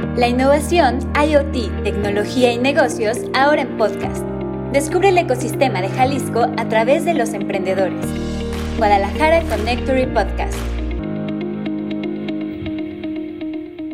[0.00, 4.24] La innovación, IoT, tecnología y negocios ahora en podcast.
[4.72, 8.06] Descubre el ecosistema de Jalisco a través de los emprendedores.
[8.78, 10.58] Guadalajara Connectory Podcast.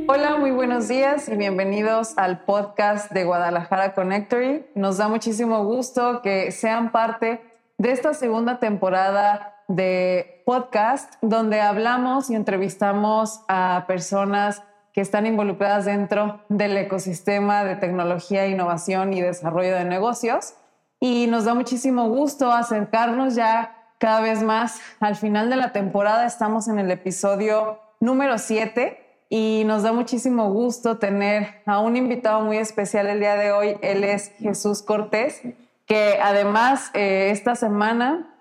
[0.06, 4.64] Hola, muy buenos días y bienvenidos al podcast de Guadalajara Connectory.
[4.76, 7.42] Nos da muchísimo gusto que sean parte
[7.78, 14.62] de esta segunda temporada de podcast donde hablamos y entrevistamos a personas
[14.96, 20.54] que están involucradas dentro del ecosistema de tecnología, innovación y desarrollo de negocios.
[20.98, 24.80] Y nos da muchísimo gusto acercarnos ya cada vez más.
[24.98, 30.50] Al final de la temporada estamos en el episodio número 7 y nos da muchísimo
[30.50, 33.76] gusto tener a un invitado muy especial el día de hoy.
[33.82, 35.42] Él es Jesús Cortés,
[35.84, 38.34] que además eh, esta semana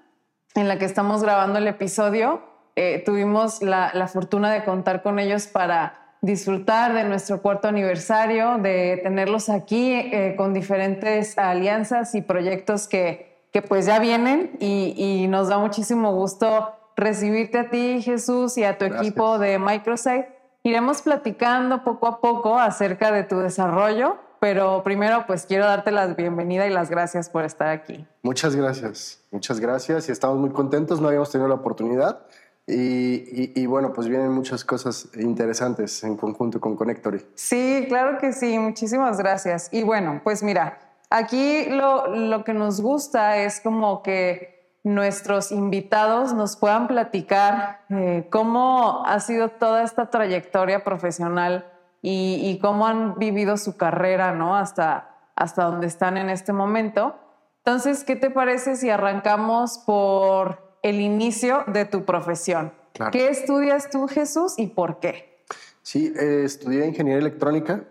[0.53, 2.43] en la que estamos grabando el episodio,
[2.77, 8.57] eh, tuvimos la, la fortuna de contar con ellos para disfrutar de nuestro cuarto aniversario,
[8.57, 15.27] de tenerlos aquí eh, con diferentes alianzas y proyectos que, que pues ya vienen y,
[15.29, 20.25] nos da muchísimo gusto recibirte a ti, Jesús, y a tu equipo de Microsoft.
[20.63, 26.07] Iremos platicando poco a poco acerca de tu desarrollo, pero primero pues quiero darte la
[26.07, 28.05] bienvenida y las gracias por estar aquí.
[28.23, 32.25] Muchas gracias, muchas gracias y estamos muy contentos, no habíamos tenido la oportunidad
[32.67, 37.23] y, bueno, pues vienen muchas cosas interesantes en conjunto con Connectory.
[37.35, 39.69] Sí, claro que sí, muchísimas gracias.
[39.71, 40.79] Y bueno, pues mira,
[41.11, 48.27] aquí lo, lo que nos gusta es como que nuestros invitados nos puedan platicar eh,
[48.31, 51.71] cómo ha sido toda esta trayectoria profesional
[52.01, 54.55] y, y, cómo han vivido su carrera, ¿no?
[54.55, 57.15] Hasta, hasta donde están en este momento.
[57.63, 62.71] Entonces, ¿qué te parece si arrancamos por el inicio de tu profesión.
[63.11, 65.41] ¿Qué estudias tú, Jesús, y por qué?
[65.81, 67.83] Sí, eh, estudié ingeniería electrónica.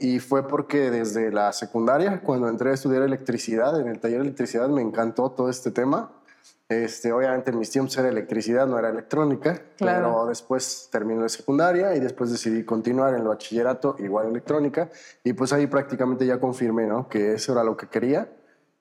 [0.00, 4.24] Y fue porque desde la secundaria, cuando entré a estudiar electricidad, en el taller de
[4.24, 6.12] electricidad me encantó todo este tema.
[6.66, 11.94] Este, obviamente en mis tiempos era electricidad, no era electrónica, pero después terminé de secundaria
[11.94, 14.88] y después decidí continuar en el bachillerato, igual electrónica,
[15.22, 17.06] y pues ahí prácticamente ya confirmé ¿no?
[17.06, 18.28] que eso era lo que quería.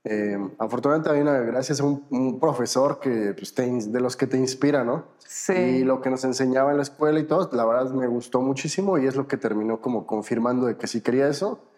[0.06, 4.84] Eh, afortunadamente hay una, gracias a un, profesor que pues, de los que te inspira,
[4.84, 5.06] ¿no?
[5.20, 5.54] Sí.
[5.54, 8.98] Y lo que nos enseñaba en la escuela y todo, la verdad me gustó muchísimo
[8.98, 11.70] y es lo que terminó como confirmando de que sí quería eso.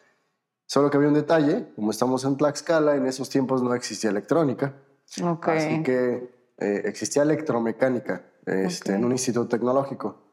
[0.65, 4.73] Solo que había un detalle, como estamos en Tlaxcala, en esos tiempos no existía electrónica.
[5.23, 5.57] Okay.
[5.57, 10.24] Así que eh, existía electromecánica este, en un instituto tecnológico.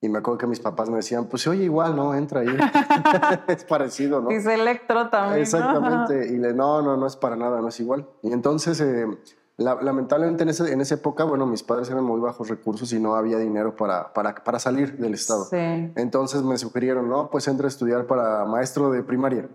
[0.00, 2.14] Y me acuerdo que mis papás me decían, pues oye, igual, ¿no?
[2.14, 2.48] Entra ahí.
[3.48, 4.28] es parecido, ¿no?
[4.28, 5.40] Dice electro también.
[5.40, 6.28] Exactamente.
[6.32, 8.08] Y le, no, no, no es para nada, no es igual.
[8.22, 9.06] Y entonces, eh,
[9.56, 13.16] lamentablemente en, ese, en esa época, bueno, mis padres eran muy bajos recursos y no
[13.16, 15.44] había dinero para, para, para salir del estado.
[15.46, 15.56] Sí.
[15.56, 19.48] Entonces me sugirieron, no, pues entra a estudiar para maestro de primaria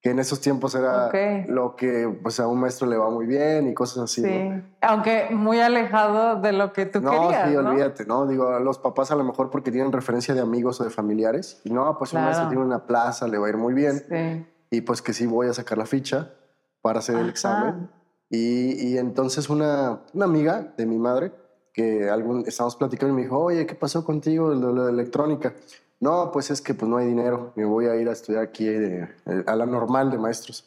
[0.00, 1.10] que en esos tiempos era
[1.48, 4.22] lo que pues a un maestro le va muy bien y cosas así.
[4.22, 4.50] Sí,
[4.80, 7.48] aunque muy alejado de lo que tú querías.
[7.48, 7.70] Sí, ¿no?
[7.70, 8.26] olvídate, ¿no?
[8.26, 11.60] Digo, a los papás a lo mejor porque tienen referencia de amigos o de familiares
[11.64, 14.04] y no, pues un maestro tiene una plaza, le va a ir muy bien.
[14.08, 14.46] Sí.
[14.70, 16.32] Y pues que sí voy a sacar la ficha
[16.80, 17.90] para hacer el examen.
[18.30, 21.32] Y, y entonces una, una, amiga de mi madre,
[21.72, 25.54] que algún, estábamos platicando y me dijo, oye, ¿qué pasó contigo de la electrónica?
[26.00, 28.68] No, pues es que pues no hay dinero, me voy a ir a estudiar aquí
[28.68, 29.08] eh,
[29.46, 30.64] a la normal de maestros.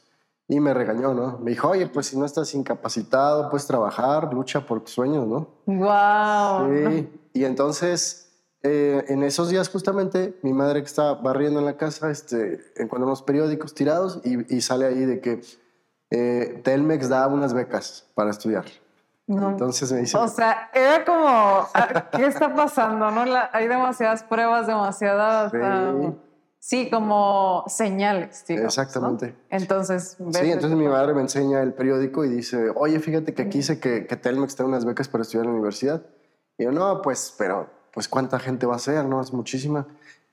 [0.47, 1.39] Y me regañó, ¿no?
[1.39, 5.47] Me dijo, oye, pues si no estás incapacitado, puedes trabajar, lucha por tus sueños, ¿no?
[5.65, 6.69] ¡Wow!
[6.73, 7.09] Sí.
[7.33, 8.29] Y entonces,
[8.61, 13.05] eh, en esos días justamente, mi madre que estaba barriendo en la casa, este, encuentra
[13.05, 15.41] unos periódicos tirados y, sale ahí de que
[16.09, 18.65] eh, Telmex da unas becas para estudiar.
[19.37, 20.17] Entonces me dice...
[20.17, 23.11] O sea, era como, ah, ¿qué está pasando?
[23.11, 23.23] ¿No?
[23.51, 25.51] hay demasiadas pruebas, demasiadas...
[26.63, 26.91] Sí.
[26.91, 29.35] como señales, Exactamente.
[29.49, 30.17] Entonces...
[30.31, 33.79] Sí, entonces mi madre me enseña el periódico y dice, oye, fíjate que aquí dice
[33.79, 36.05] que, que Telmex da unas becas para estudiar en la universidad.
[36.59, 39.05] Y yo, no, pues, pero, pues, ¿cuánta gente va a ser?
[39.05, 39.87] No, es muchísima.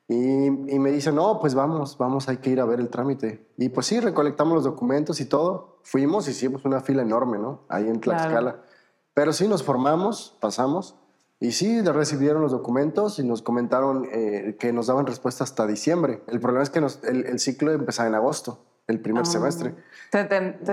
[0.07, 3.47] Y, y, me dice, no, pues vamos, vamos, hay que ir a ver el trámite.
[3.59, 5.81] Y pues sí, recolectamos los documentos y todo.
[5.83, 7.67] Fuimos y hicimos una fila enorme, ¿no?
[7.69, 8.63] Ahí en Tlaxcala.
[9.19, 10.95] Pero sí nos formamos, pasamos,
[11.41, 16.23] y sí recibieron los documentos y nos comentaron eh, que nos daban respuesta hasta diciembre.
[16.29, 19.27] El problema es que el, ciclo empezaba en agosto, el primer ah.
[19.27, 19.75] semestre.
[20.11, 20.25] Te,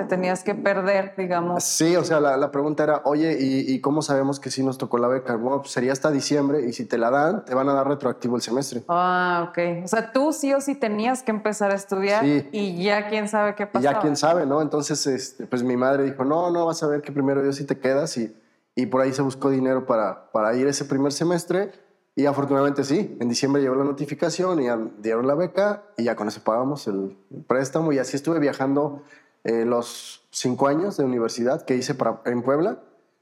[0.07, 1.61] tenías que perder, digamos.
[1.63, 5.09] Sí, o sea, la, pregunta era, oye, ¿y, cómo sabemos que sí nos tocó la
[5.09, 5.35] beca?
[5.35, 8.37] Bueno, pues sería hasta diciembre y si te la dan, te van a dar retroactivo
[8.37, 8.83] el semestre.
[8.87, 9.83] Ah, ok.
[9.83, 13.55] O sea, tú sí o sí tenías que empezar a estudiar y ya quién sabe
[13.55, 13.83] qué pasó.
[13.83, 14.61] Ya quién sabe, ¿no?
[14.61, 17.65] Entonces, este, pues mi madre dijo, no, no, vas a ver que primero Dios sí
[17.65, 18.33] te quedas y,
[18.73, 21.84] y por ahí se buscó dinero para, para ir ese primer semestre
[22.15, 26.15] Y afortunadamente sí, en diciembre llegó la notificación y ya dieron la beca y ya
[26.15, 29.03] con eso pagamos el préstamo y así estuve viajando
[29.43, 32.79] eh, los cinco años de universidad que hice para, en Puebla,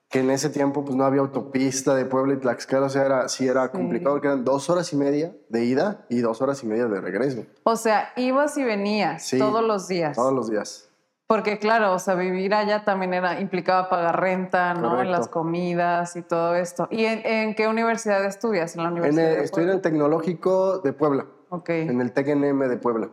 [0.09, 3.29] que en ese tiempo pues no había autopista de Puebla y Tlaxcala, o sea, era,
[3.29, 6.67] sí era complicado, que eran dos horas y media de ida y dos horas y
[6.67, 7.45] media de regreso.
[7.63, 10.15] O sea, ibas y venías Sí, todos los días.
[10.15, 10.87] Todos los días.
[11.33, 14.91] Porque claro, o sea, vivir allá también era, implicaba pagar renta, ¿no?
[14.91, 15.11] Correcto.
[15.11, 16.87] Las comidas y todo esto.
[16.91, 18.75] ¿Y en, en qué universidad estudias?
[18.75, 19.73] En la En Universidad el- de en Puebla?
[19.73, 21.69] el Tecnológico de Puebla, Ok.
[21.69, 23.09] en el TECNM de Puebla.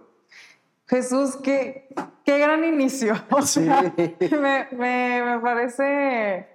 [0.87, 1.88] Jesús, qué,
[2.25, 3.14] qué gran inicio.
[3.31, 3.64] O Sí.
[3.64, 3.93] sea,
[4.38, 6.46] me, me, me parece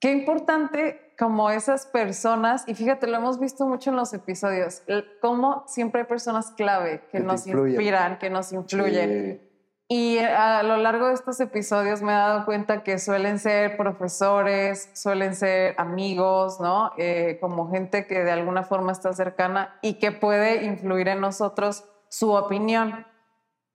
[0.00, 4.82] qué importante como esas personas, y fíjate, lo hemos visto mucho en los episodios,
[5.22, 7.74] cómo siempre hay personas clave que, Que nos influyen.
[7.80, 9.40] inspiran, que nos influyen.
[9.40, 9.50] Sí.
[9.96, 14.90] Y a lo largo de estos episodios me he dado cuenta que suelen ser profesores,
[14.92, 16.90] suelen ser amigos, ¿no?
[16.96, 21.84] Eh, como gente que de alguna forma está cercana y que puede influir en nosotros
[22.08, 23.06] su opinión.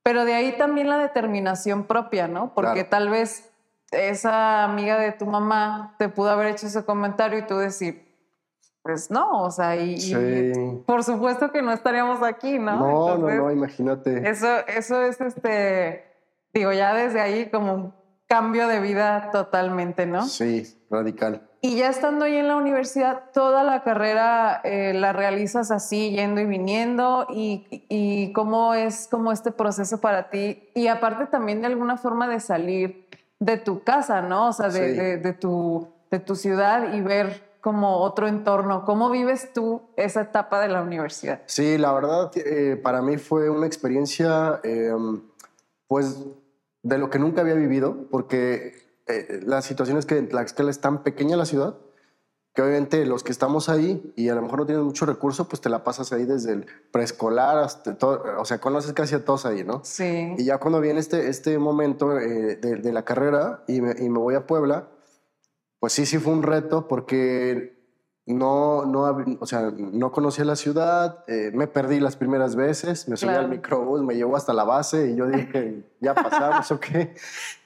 [0.04, 2.54] Pero de ahí también la determinación propia, ¿no?
[2.54, 2.90] Porque Claro.
[2.90, 3.50] tal vez
[3.92, 8.10] esa amiga de tu mamá te pudo haber hecho ese comentario y tú decir,
[8.84, 10.84] pues no, o sea, y, y Sí.
[10.86, 12.76] por supuesto que no estaríamos aquí, ¿no?
[12.76, 14.30] No, no, Entonces, no, imagínate.
[14.30, 16.09] eso, eso es este,
[16.54, 17.94] digo, ya desde ahí como un
[18.28, 20.24] cambio de vida totalmente, ¿no?
[20.26, 21.42] Sí, radical.
[21.62, 26.40] Y ya estando ahí en la universidad, toda la carrera eh, la realizas así, yendo
[26.40, 31.68] y viniendo, y, y cómo es como este proceso para ti, y aparte también de
[31.68, 33.08] alguna forma de salir
[33.40, 34.50] de tu casa, ¿no?
[34.50, 34.98] O sea, de, Sí.
[34.98, 38.86] de- de tu, de tu ciudad y ver como otro entorno.
[38.86, 41.42] ¿Cómo vives tú esa etapa de la universidad?
[41.46, 44.92] Sí, la verdad, eh, para mí fue una experiencia, eh,
[45.90, 46.20] pues,
[46.84, 50.80] de lo que nunca había vivido, porque eh, la situación es que en Tlaxcala es
[50.80, 51.78] tan pequeña la ciudad,
[52.54, 55.62] que obviamente los que estamos ahí y a lo mejor no tienes mucho recurso, pues
[55.62, 59.48] te la pasas ahí desde el preescolar hasta todo, o sea, conoces casi a todos
[59.48, 59.82] ahí, ¿no?
[59.84, 60.36] Sí.
[60.38, 64.10] Y ya cuando viene este, este momento eh, de, de la carrera y me, y
[64.10, 64.90] me voy a Puebla,
[65.80, 67.79] pues sí, sí fue un reto porque
[68.34, 73.18] no, no, o sea, no conocía la ciudad, eh, me perdí las primeras veces, me
[73.18, 73.46] subí Claro.
[73.46, 77.16] al microbús, me llevó hasta la base y yo dije, ya pasamos o qué.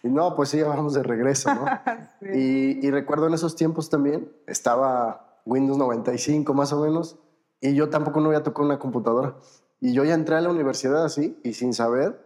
[0.03, 1.65] Y no, pues sí, ya vamos de regreso, ¿no?
[2.21, 2.79] Sí.
[2.81, 7.19] Y, y recuerdo en esos tiempos también, estaba Windows 95 más o menos,
[7.59, 9.35] y yo tampoco no había tocado una computadora.
[9.81, 12.17] Y yo ya entré a la universidad así, y sin saber,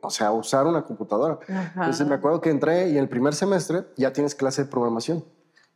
[0.00, 1.38] o sea, usar una computadora.
[1.48, 1.72] Ajá.
[1.74, 5.24] Entonces me acuerdo que entré y el primer semestre ya tienes clase de programación.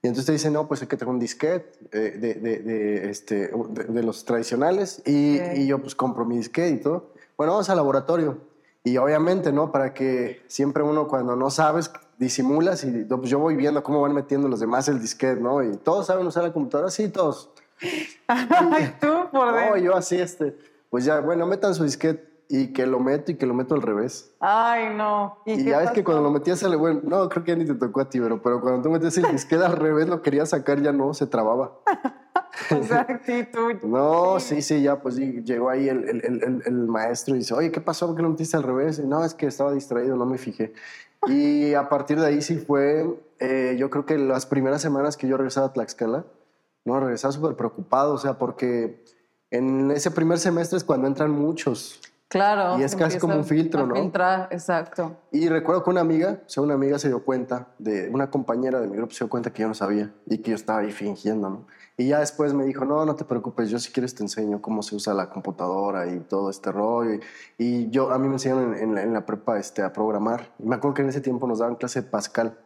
[0.02, 3.10] Y entonces te dicen, no, pues hay que tener un disquete eh, de, de, de,
[3.10, 3.50] este,
[3.88, 5.00] de, los tradicionales.
[5.06, 7.12] Y, y yo pues compro mi disquete y todo.
[7.36, 8.38] Bueno, vamos al laboratorio.
[8.82, 9.70] Y obviamente, ¿no?
[9.70, 14.00] Para que siempre uno cuando no sabes, disimulas y no, pues yo voy viendo cómo
[14.00, 15.62] van metiendo los demás el disquete, ¿no?
[15.62, 17.50] Y todos saben usar la computadora, sí, todos.
[18.26, 19.76] Ay, tú por No, dentro.
[19.78, 20.56] yo así, este,
[20.90, 23.80] pues ya, bueno, metan su disquete y que lo meto y que lo meto al
[23.80, 24.30] revés.
[24.38, 25.38] Ay, no.
[25.46, 26.04] Y, qué ya ves que pasó?
[26.04, 28.42] cuando lo metías al bueno, no, creo que ya ni te tocó a ti, pero,
[28.42, 31.72] pero cuando tú metías el disquete al revés, lo querías sacar, ya no, se trababa.
[33.24, 33.86] Sí, tú.
[33.88, 37.54] No, sí, sí, ya, pues llegó ahí el, el- el- el- el maestro y dice,
[37.54, 38.06] oye, ¿qué pasó?
[38.06, 38.98] ¿Por qué lo metiste al revés?
[38.98, 40.74] Y, no, es que estaba distraído, no me fijé.
[41.28, 45.26] Y a partir de ahí sí fue, eh, yo creo que las primeras semanas que
[45.28, 46.24] yo regresaba a Tlaxcala,
[46.84, 49.02] no, regresaba súper preocupado, o sea, porque
[49.50, 52.00] en ese primer semestre es cuando entran muchos.
[52.32, 52.78] Claro.
[52.78, 53.94] Y es casi como un filtro, a ¿no?
[53.94, 55.18] Filtrar, exacto.
[55.32, 58.80] Y recuerdo que una amiga, o sea, una amiga se dio cuenta, de una compañera
[58.80, 60.92] de mi grupo se dio cuenta que yo no sabía y que yo estaba ahí
[60.92, 61.66] fingiendo, ¿no?
[61.98, 64.82] Y ya después me dijo, no, no te preocupes, yo si quieres te enseño cómo
[64.82, 67.12] se usa la computadora y todo este rollo.
[67.12, 67.20] Y,
[67.58, 70.54] y yo, a mí me enseñaron en, en la, en la prepa este, a programar.
[70.58, 72.58] Y me acuerdo que en ese tiempo nos daban clase de Pascal.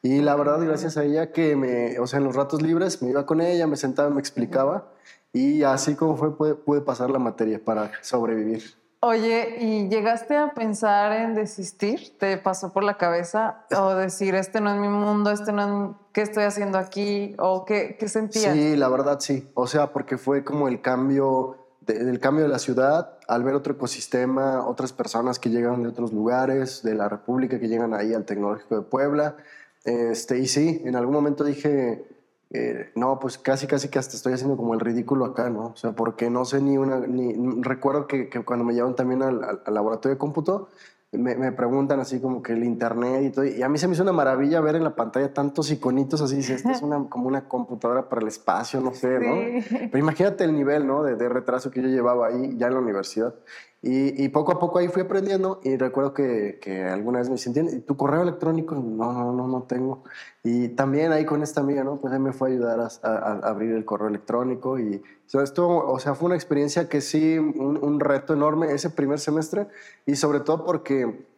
[0.00, 3.10] Y la verdad, gracias a ella que me, o sea, en los ratos libres me
[3.10, 4.88] iba con ella, me sentaba, me explicaba
[5.30, 8.79] y así como fue pude, pude pasar la materia para sobrevivir.
[9.02, 12.18] Oye, ¿y llegaste a pensar en desistir?
[12.18, 13.64] ¿Te pasó por la cabeza?
[13.74, 15.96] ¿O decir, este no es mi mundo, este no es...
[16.12, 17.34] ¿Qué estoy haciendo aquí?
[17.38, 18.52] ¿O qué, qué sentías?
[18.52, 19.48] Sí, la verdad sí.
[19.54, 23.54] O sea, porque fue como el cambio, de- del cambio de la ciudad, al ver
[23.54, 28.12] otro ecosistema, otras personas que llegan de otros lugares, de la República, que llegan ahí
[28.12, 29.36] al Tecnológico de Puebla.
[29.84, 32.04] Este, y sí, en algún momento dije,
[32.52, 35.66] eh, no, pues casi, casi que hasta estoy haciendo como el ridículo acá, ¿no?
[35.68, 39.22] O sea, porque no sé ni una, ni, recuerdo que, que cuando me llevan también
[39.22, 40.68] al, al- al laboratorio de cómputo,
[41.12, 43.94] me, me preguntan así como que el internet y todo, y a mí se me
[43.94, 47.26] hizo una maravilla ver en la pantalla tantos iconitos así, dice, esto es una, como
[47.26, 49.34] una computadora para el espacio, no sé, ¿no?
[49.62, 49.76] Sí.
[49.90, 51.02] Pero imagínate el nivel, ¿no?
[51.02, 53.34] De, de retraso que yo llevaba ahí ya en la universidad.
[53.82, 57.36] Y, y, poco a poco ahí fui aprendiendo y recuerdo que, que alguna vez me
[57.72, 58.74] ¿y ¿tu correo electrónico?
[58.74, 60.04] No, no, no, no tengo.
[60.44, 61.98] Y también ahí con esta amiga, ¿no?
[61.98, 65.98] Pues él me fue a ayudar a, a, abrir el correo electrónico y esto, o
[65.98, 69.68] sea, fue una experiencia que sí, un, un reto enorme ese primer semestre
[70.04, 71.30] y sobre todo porque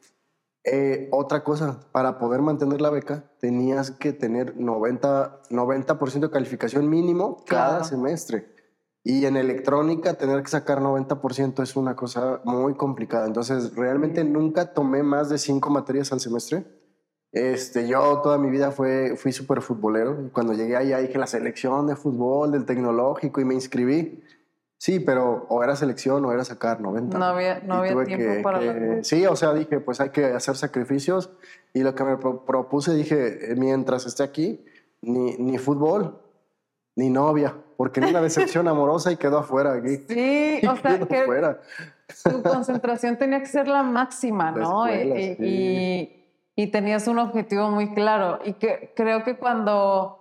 [0.64, 6.88] eh, otra cosa, para poder mantener la beca tenías que tener 90%, 90 de calificación
[6.88, 8.51] mínimo cada semestre.
[9.04, 13.26] Y en electrónica tener que sacar 90% es una cosa muy complicada.
[13.26, 16.64] Entonces, realmente nunca tomé más de cinco materias al semestre.
[17.32, 20.30] Este, yo toda mi vida fue, fui súper futbolero.
[20.32, 24.22] Cuando llegué allá dije la selección de fútbol, del tecnológico y me inscribí.
[24.78, 27.18] Sí, pero o era selección o era sacar 90.
[27.18, 31.30] No había, no había tiempo para Sí, o sea, dije, pues hay que hacer sacrificios.
[31.72, 34.64] Y lo que me propuse, dije, mientras esté aquí,
[35.00, 36.20] ni, ni fútbol,
[36.94, 39.96] ni novia porque era una decepción amorosa y quedó afuera aquí.
[40.08, 41.56] Sí, o sea, que
[42.14, 44.88] su concentración tenía que ser la máxima, ¿no?
[44.88, 46.16] y,
[46.54, 48.38] y, tenías un objetivo muy claro.
[48.44, 50.16] Y que creo que cuando,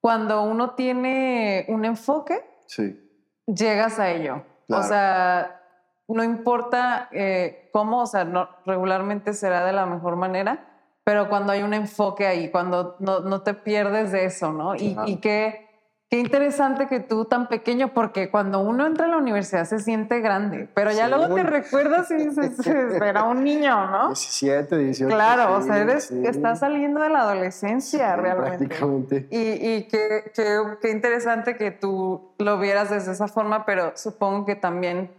[0.00, 3.00] cuando uno tiene un enfoque, sí.
[3.46, 4.42] llegas a ello.
[4.68, 5.62] O sea,
[6.08, 10.70] no importa eh, cómo, o sea, no, regularmente será de la mejor manera,
[11.04, 14.74] pero cuando hay un enfoque ahí, cuando no, no te pierdes de eso, ¿no?
[14.74, 15.65] Y, y que
[16.08, 20.20] Qué interesante que tú tan pequeño, porque cuando uno entra a la universidad se siente
[20.20, 24.06] grande, pero ya luego te recuerdas y dices, era un niño, ¿no?
[24.08, 25.12] 17, 18.
[25.12, 28.66] Claro, o sea, eres, estás saliendo de la adolescencia realmente.
[28.66, 29.26] Prácticamente.
[29.30, 34.46] Y, y qué, qué, qué, interesante que tú lo vieras desde esa forma, pero supongo
[34.46, 35.10] que también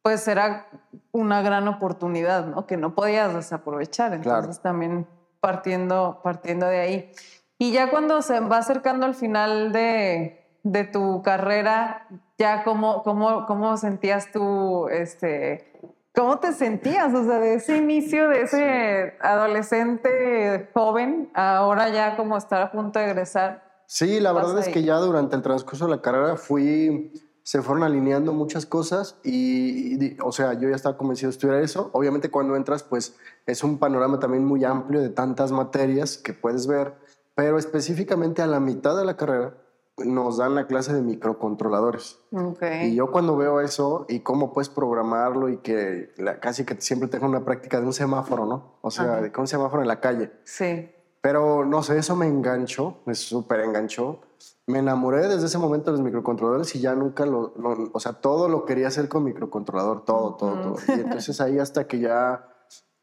[0.00, 0.68] pues era
[1.12, 2.66] una gran oportunidad, ¿no?
[2.66, 4.14] Que no podías desaprovechar.
[4.14, 5.06] Entonces también
[5.40, 7.12] partiendo, partiendo de ahí.
[7.58, 12.06] Y ya cuando se va acercando al final de, de tu carrera,
[12.38, 15.72] ya cómo, cómo, cómo sentías tú, este,
[16.14, 22.36] cómo te sentías, o sea, de ese inicio, de ese adolescente joven, ahora ya como
[22.36, 23.64] estar a punto de egresar.
[23.86, 27.84] Sí, la verdad es que ya durante el transcurso de la carrera fui, se fueron
[27.84, 31.90] alineando muchas cosas y, o sea, yo ya estaba convencido de estudiar eso.
[31.92, 33.14] Obviamente cuando entras, pues
[33.46, 36.94] es un panorama también muy amplio de tantas materias que puedes ver
[37.36, 39.54] pero específicamente a la mitad de la carrera
[39.98, 42.18] nos dan la clase de microcontroladores.
[42.32, 42.88] Okay.
[42.88, 47.26] Y yo cuando veo eso y cómo puedes programarlo y que casi que siempre tengo
[47.26, 48.78] una práctica de un semáforo, ¿no?
[48.80, 50.32] O sea, de un semáforo en la calle.
[50.44, 50.90] Sí.
[51.20, 54.20] Pero no sé, eso me enganchó, me súper enganchó.
[54.66, 57.52] Me enamoré desde ese momento de los microcontroladores y ya nunca lo,
[57.92, 60.76] o sea, todo lo quería hacer con microcontrolador, todo, todo, todo.
[60.88, 62.48] Y entonces ahí hasta que ya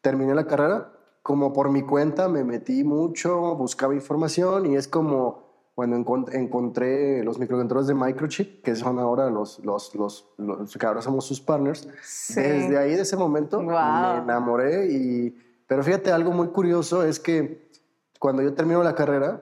[0.02, 0.92] terminé la carrera,
[1.24, 5.96] como por mi cuenta me metí mucho, buscaba información y es como cuando
[6.34, 11.42] encontré los microcontroladores de Microchip, que son ahora los, los, los, que ahora somos sus
[11.42, 11.88] partners.
[12.36, 14.92] Desde ahí, de ese momento, me enamoré.
[14.94, 17.72] Y, pero fíjate, algo muy curioso es que
[18.20, 19.42] cuando yo termino la carrera,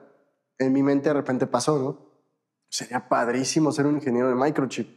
[0.58, 1.98] en mi mente de repente pasó, ¿no?
[2.70, 4.88] Sería padrísimo ser un ingeniero de Microchip.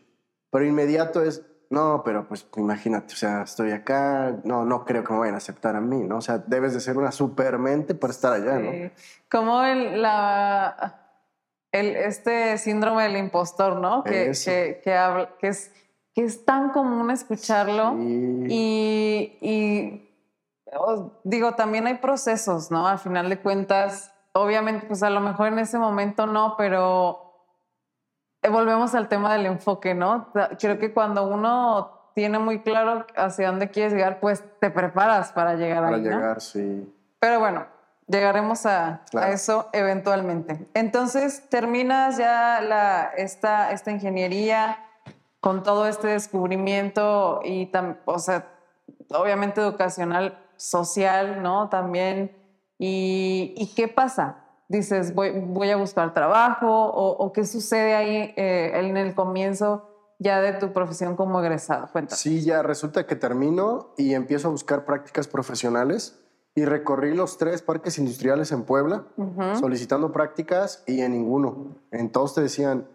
[0.50, 5.13] Pero inmediato es, no, pero pues imagínate, o sea, estoy acá, no, no creo que
[5.13, 6.17] me vayan a aceptar a mí, ¿no?
[6.17, 8.72] O sea, debes de ser una supermente para estar allá, ¿no?
[9.29, 10.95] Como el, la,
[11.72, 14.03] el, este síndrome del impostor, ¿no?
[14.03, 15.72] Que, que, que, habla, que, es,
[16.13, 20.05] que es tan común escucharlo y, y
[21.24, 22.88] digo, también hay procesos, ¿no?
[22.88, 27.25] Al final de cuentas, obviamente, pues a lo mejor en ese momento no, pero
[28.49, 30.27] volvemos al tema del enfoque, ¿no?
[30.59, 35.55] Creo que cuando uno tiene muy claro hacia dónde quieres llegar, pues te preparas para
[35.55, 35.91] llegar ahí.
[35.91, 36.93] Para llegar, sí.
[37.19, 37.65] Pero bueno,
[38.07, 40.65] llegaremos a, eso eventualmente.
[40.73, 44.79] Entonces, terminas ya la, esta, esta ingeniería
[45.39, 47.69] con todo este descubrimiento y,
[48.05, 48.47] o sea,
[49.09, 51.69] obviamente educacional, social, ¿no?
[51.69, 52.35] También.
[52.77, 54.44] ¿Y, y qué pasa?
[54.67, 60.41] Dices, voy, voy a buscar trabajo o, qué sucede ahí eh, en el comienzo ya
[60.41, 61.89] de tu profesión como egresado?
[61.91, 62.17] Cuéntame.
[62.17, 66.19] Sí, ya resulta que termino y empiezo a buscar prácticas profesionales
[66.55, 69.05] y recorrí los tres parques industriales en Puebla
[69.60, 71.75] solicitando prácticas y en ninguno.
[71.91, 72.88] En todos te decían,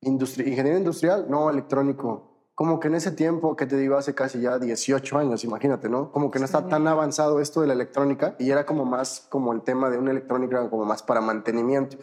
[0.00, 2.31] ingeniero industrial, no electrónico
[2.62, 6.12] como que en ese tiempo, que te digo, hace casi ya 18 años, imagínate, ¿no?
[6.12, 9.52] Como que no está tan avanzado esto de la electrónica y era como más como
[9.52, 11.96] el tema de una electrónica, como más para mantenimiento.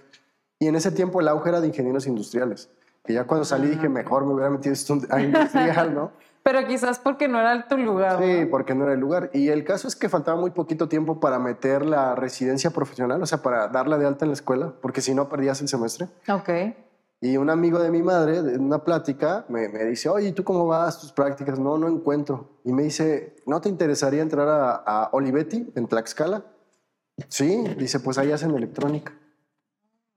[0.60, 2.70] Y en ese tiempo el auge era de ingenieros industriales,
[3.06, 4.76] que ya cuando salí dije, ah, mejor me hubiera metido
[5.12, 6.12] a industrial, ¿no?
[6.44, 8.22] Pero quizás porque no era tu lugar.
[8.22, 9.30] Sí, porque no era el lugar.
[9.32, 13.26] Y el caso es que faltaba muy poquito tiempo para meter la residencia profesional, o
[13.26, 16.10] sea, para darla de alta en la escuela, porque si no perdías el semestre.
[16.28, 16.50] Ok.
[17.22, 20.66] Y un amigo de mi madre, en una plática, me, me dice, oye, ¿tú cómo
[20.68, 21.60] vas tus prácticas?
[21.60, 22.62] No, no encuentro.
[22.64, 26.46] Y me dice, ¿no te interesaría entrar a, a Olivetti en Tlaxcala?
[27.28, 29.14] Sí, dice, pues ahí hacen electrónica.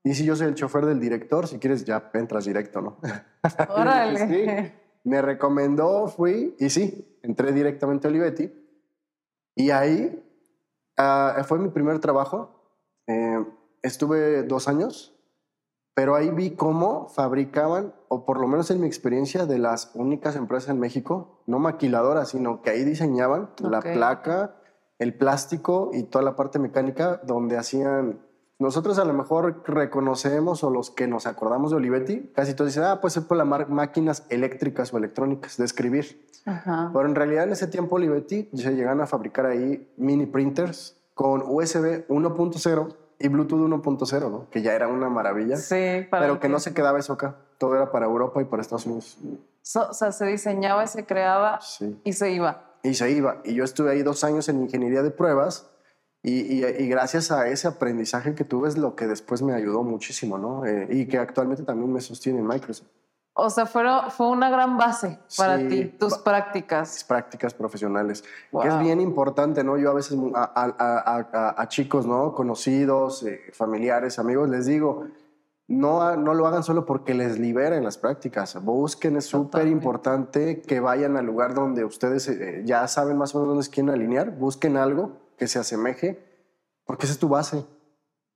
[0.05, 2.99] Y si yo soy el chofer del director, si quieres ya entras directo, ¿no?
[3.69, 4.29] Órale.
[4.29, 4.73] Sí.
[5.05, 8.53] Me recomendó, fui y sí, entré directamente a Olivetti.
[9.55, 10.25] Y ahí
[10.97, 12.63] ah, fue mi primer trabajo.
[13.07, 13.45] Eh,
[13.83, 15.12] estuve dos años,
[15.95, 20.37] pero ahí vi cómo fabricaban, o por lo menos en mi experiencia, de las únicas
[20.37, 24.57] empresas en México, no maquiladoras, sino que ahí diseñaban la placa,
[24.99, 28.21] el plástico y toda la parte mecánica donde hacían...
[28.59, 32.85] Nosotros a lo mejor reconocemos o los que nos acordamos de Olivetti, casi todos dicen,
[32.85, 36.29] ah, pues es por las máquinas eléctricas o electrónicas de escribir.
[36.47, 36.91] Ajá.
[36.93, 41.43] Pero en realidad en ese tiempo Olivetti se llegan a fabricar ahí mini printers con
[41.43, 44.49] USB 1.0 y Bluetooth 1.0, ¿no?
[44.51, 45.57] Que ya era una maravilla.
[45.57, 47.37] Sí, para pero que no se quedaba eso acá.
[47.59, 49.19] Todo era para Europa y para Estados Unidos.
[49.63, 52.01] So- o sea, se diseñaba y se creaba Sí.
[52.05, 52.77] y se iba.
[52.83, 53.41] Y se iba.
[53.45, 55.71] Y yo estuve ahí dos años en ingeniería de pruebas
[56.23, 59.83] y, y- y gracias a ese aprendizaje que tuve es lo que después me ayudó
[59.85, 60.65] muchísimo, ¿no?
[60.67, 62.89] Eh, y que actualmente también me sostiene en Microsoft.
[63.35, 66.93] O sea, fueron, fue una gran base para Sí, ti, tus prácticas.
[66.93, 68.23] Mis prácticas profesionales.
[68.51, 68.63] Wow.
[68.63, 69.79] Que es bien importante, ¿no?
[69.79, 70.75] Yo a veces a, a-
[71.33, 72.35] a- a- chicos, ¿no?
[72.35, 75.07] Conocidos, eh, familiares, amigos, les digo,
[75.67, 78.63] no, no lo hagan solo porque les liberen las prácticas.
[78.63, 83.39] Busquen, es súper importante que vayan al lugar donde ustedes eh, ya saben más o
[83.41, 84.33] menos dónde quieren alinear.
[84.33, 86.23] Busquen algo que se asemeje,
[86.85, 87.65] porque esa es tu base.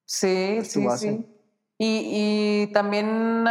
[0.07, 1.09] Sí, Es tu sí, base.
[1.11, 1.37] sí.
[1.77, 3.45] Y, y también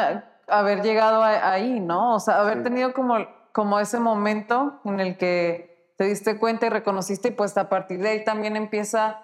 [0.47, 2.15] haber llegado a- ahí, ¿no?
[2.15, 2.63] O sea, haber Sí.
[2.63, 3.15] tenido como,
[3.51, 7.99] como ese momento en el que te diste cuenta y reconociste y pues a partir
[8.01, 9.21] de ahí también empieza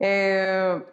[0.00, 0.84] eh,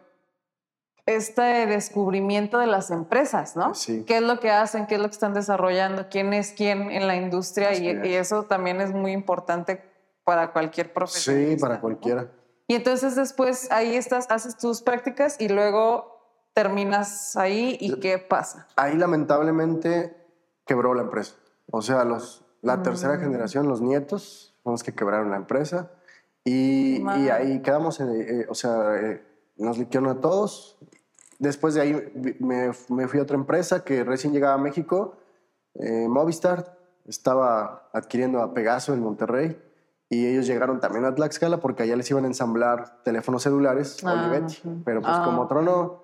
[1.05, 3.75] este descubrimiento de las empresas, ¿no?
[3.75, 4.03] Sí.
[4.07, 4.87] ¿Qué es lo que hacen?
[4.87, 6.07] ¿Qué es lo que están desarrollando?
[6.09, 7.73] ¿Quién es quién en la industria?
[7.77, 8.05] Y, es.
[8.05, 9.83] y eso también es muy importante
[10.23, 11.35] para cualquier profesión.
[11.49, 12.27] Sí, para cualquiera.
[12.67, 16.14] Y entonces después ahí estás, haces tus prácticas y luego
[16.55, 18.67] terminas ahí y ¿qué pasa?
[18.77, 20.15] Ahí lamentablemente
[20.65, 21.35] quebró la empresa.
[21.69, 23.19] O sea, los, la tercera Mm.
[23.19, 25.91] generación, los nietos, son los que quebraron la empresa.
[26.43, 29.23] Y, y ahí quedamos, en, eh, o sea, eh,
[29.57, 30.77] nos liquidaron a todos.
[31.39, 35.17] Después de ahí me, me fui a otra empresa que recién llegaba a México,
[35.75, 36.77] eh, Movistar.
[37.05, 39.61] Estaba adquiriendo a Pegaso en Monterrey.
[40.09, 44.13] Y ellos llegaron también a Tlaxcala porque allá les iban a ensamblar teléfonos celulares, Ah,
[44.13, 44.61] Olivetti.
[44.85, 46.03] Pero pues Ah, como otro no,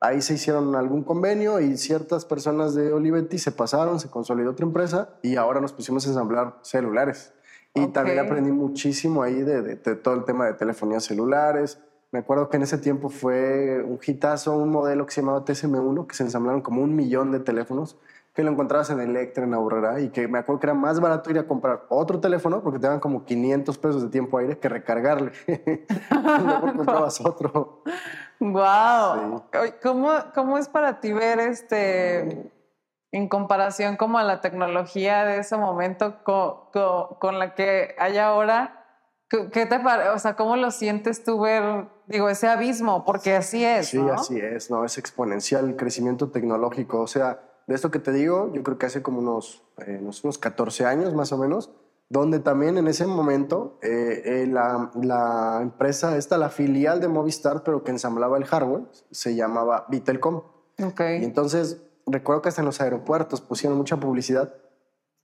[0.00, 4.66] ahí se hicieron algún convenio y ciertas personas de Olivetti se pasaron, se consolidó otra
[4.66, 7.32] empresa y ahora nos pusimos a ensamblar celulares.
[7.74, 11.78] Y también aprendí muchísimo ahí de, de- de todo el tema de telefonía celulares.
[12.12, 16.06] Me acuerdo que en ese tiempo fue un hitazo, un modelo que se llamaba TSM1,
[16.06, 17.98] que se ensamblaron como un millón de teléfonos,
[18.32, 21.30] que lo encontrabas en Electra, en Aurrera, y que me acuerdo que era más barato
[21.30, 24.68] ir a comprar otro teléfono porque te daban como 500 pesos de tiempo aire que
[24.70, 25.32] recargarle.
[26.44, 27.82] Luego comprabas otro.
[28.40, 29.44] ¡Wow!
[29.82, 32.50] ¿Cómo, ¿Cómo es para ti ver este,
[33.12, 38.18] en comparación como a la tecnología de ese momento co- co- con, la que hay
[38.18, 38.82] ahora?
[39.28, 40.10] ¿Qué te parece?
[40.10, 43.04] O sea, ¿cómo lo sientes tú ver, digo, ese abismo?
[43.04, 44.12] Porque así es, Sí, ¿no?
[44.12, 44.84] así es, ¿no?
[44.84, 47.00] Es exponencial el crecimiento tecnológico.
[47.00, 50.22] O sea, de esto que te digo, yo creo que hace como unos, eh, unos,
[50.22, 51.72] unos 14 años más o menos,
[52.08, 57.62] donde también en ese momento eh, eh, la, la empresa, esta, la filial de Movistar,
[57.64, 60.42] pero que ensamblaba el hardware, se llamaba Vitelcom.
[60.82, 61.00] Ok.
[61.20, 64.54] Y entonces, recuerdo que hasta en los aeropuertos pusieron mucha publicidad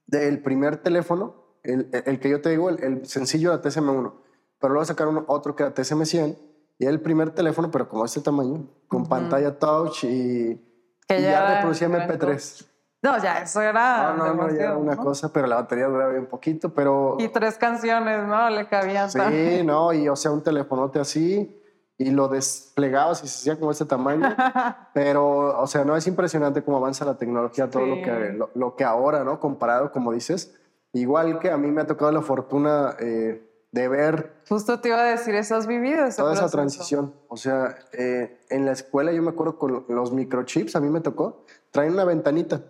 [0.07, 4.13] del primer teléfono, el, el que yo te digo, el, el sencillo era TSM1,
[4.59, 6.37] pero luego sacaron otro que era TSM100
[6.79, 10.59] y era el primer teléfono, pero como este tamaño, con pantalla touch y,
[11.07, 12.65] Que y ya ya, reproducía gran MP3.
[13.03, 14.13] No, ya, eso era.
[14.13, 15.03] No, no, no, ya era una ¿no?
[15.03, 17.17] cosa, pero la batería duraba bien poquito, pero...
[17.19, 18.49] Y tres canciones, ¿no?
[18.49, 19.11] Le cabían.
[19.11, 21.59] Sí, no, y o sea, un telefonote así
[21.97, 24.25] y lo desplegabas y se hacía como este tamaño.
[24.93, 28.01] Pero, o sea, no es impresionante cómo avanza la tecnología, todo lo, Sí.
[28.03, 29.39] que, lo, lo que ahora, ¿no?
[29.39, 30.55] Comparado, como dices.
[30.93, 34.99] Igual que a mí me ha tocado la fortuna eh, de ver Justo te iba
[34.99, 36.05] a decir, eso has vivido.
[36.05, 36.57] ese toda esa proceso?
[36.57, 37.13] transición.
[37.27, 41.01] O sea, eh, en la escuela yo me acuerdo con los microchips, a mí me
[41.01, 42.61] tocó, traen una ventanita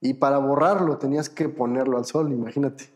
[0.00, 2.92] y para borrarlo tenías que ponerlo al sol, imagínate.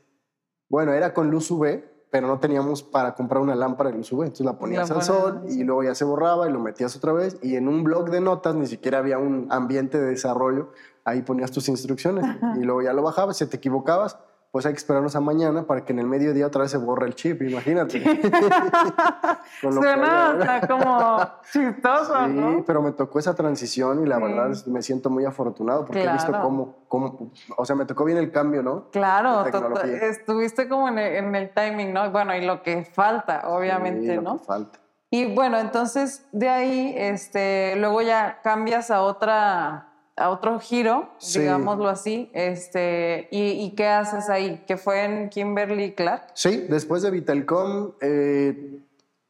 [0.68, 4.24] Bueno, era con luz UV, pero no teníamos para comprar una lámpara de luz UV,
[4.24, 7.12] entonces la ponías La al sol y luego ya se borraba y lo metías otra
[7.12, 10.70] vez y en un blog de notas ni siquiera había un ambiente de desarrollo,
[11.04, 12.24] ahí ponías tus instrucciones
[12.58, 14.18] y luego ya lo bajabas, si te equivocabas,
[14.52, 17.06] pues hay que esperarnos a mañana para que en el mediodía otra vez se borre
[17.06, 18.02] el chip, imagínate.
[19.62, 21.18] Suena hasta como
[21.50, 26.04] chistoso, sí, pero me tocó esa transición y la verdad me siento muy afortunado porque
[26.04, 28.90] he visto cómo, cómo, o sea, me tocó bien el cambio, ¿no?
[28.90, 32.10] Claro, estuviste como en el, en el, timing, ¿no?
[32.10, 34.38] Bueno, y lo que falta, obviamente, lo ¿no?
[34.38, 34.78] Que falta.
[35.08, 39.91] Y bueno, entonces de ahí, este, luego ya cambias a otra
[40.22, 42.30] a otro giro, digámoslo así.
[42.32, 44.62] Este, ¿y, qué haces ahí?
[44.66, 46.28] ¿Que fue en Kimberly Clark?
[46.34, 48.78] Sí, después de Vitelcom, eh,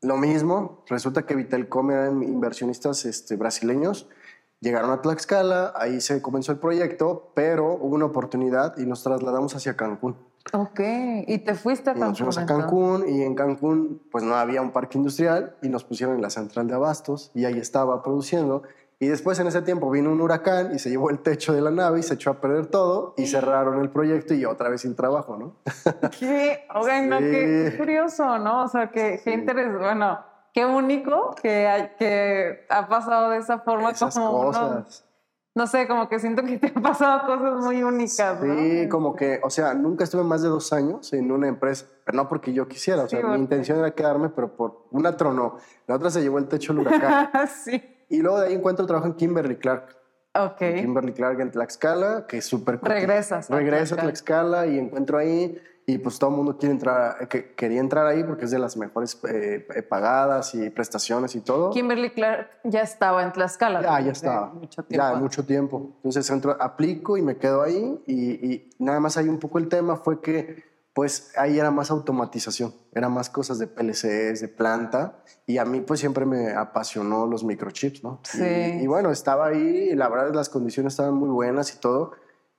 [0.03, 0.85] lo mismo.
[0.89, 4.07] Resulta que Vitelcom eran inversionistas este, brasileños.
[4.61, 9.57] Llegaron a Tlaxcala, ahí se comenzó el proyecto, pero hubo una oportunidad y nos trasladamos
[9.57, 10.15] hacia Cancún.
[10.53, 10.81] Ok,
[11.27, 12.09] y te fuiste a Cancún.
[12.09, 15.85] nos fuimos a Cancún y en Cancún pues no había un parque industrial y nos
[15.85, 18.63] pusieron en la central de abastos y ahí estaba produciendo
[19.03, 21.73] y después en ese tiempo vino un huracán y se llevó el techo de la
[21.73, 24.95] nave y se echó a perder todo y cerraron el proyecto y otra vez sin
[24.95, 25.57] trabajo, ¿no?
[26.21, 28.62] Qué, oigan, no, qué curioso, ¿no?
[28.62, 30.21] O sea, qué, qué interesante, bueno,
[30.55, 35.05] qué único que, que ha pasado de esa forma Esas como cosas.
[35.57, 38.55] no sé, como que siento que te han pasado cosas muy únicas, ¿no?
[38.55, 42.19] Sí, como que, o sea, nunca estuve más de dos años en una empresa, pero
[42.19, 45.57] no porque yo quisiera, o sea, mi intención era quedarme, pero por una tronó,
[45.88, 47.49] la otra se llevó el techo del huracán.
[47.65, 47.92] sí.
[48.12, 49.96] Y luego de ahí encuentro trabajo en Kimberly Clark.
[50.35, 50.59] Ok.
[50.59, 52.79] Kimberly Clark en Tlaxcala, que es súper...
[52.83, 53.48] Regresas.
[53.48, 57.81] Regreso a Tlaxcala y encuentro ahí y pues todo el mundo quiere entrar, que, quería
[57.81, 61.70] entrar ahí porque es de las mejores eh, eh, pagadas y prestaciones y todo.
[61.70, 63.81] Kimberly Clark ya estaba en Tlaxcala.
[63.81, 64.48] Ya, ya estaba.
[64.48, 65.05] Mucho tiempo.
[65.05, 65.92] Ya, mucho tiempo.
[65.96, 69.68] Entonces entro, aplico y me quedo ahí y, y nada más ahí un poco el
[69.68, 75.23] tema fue que pues ahí era más automatización, era más cosas de PLCs, de planta,
[75.47, 78.21] y a mí pues siempre me apasionó los microchips, ¿no?
[78.25, 78.43] Sí.
[78.81, 82.13] Y, bueno, estaba ahí, y la verdad las condiciones estaban muy buenas y todo,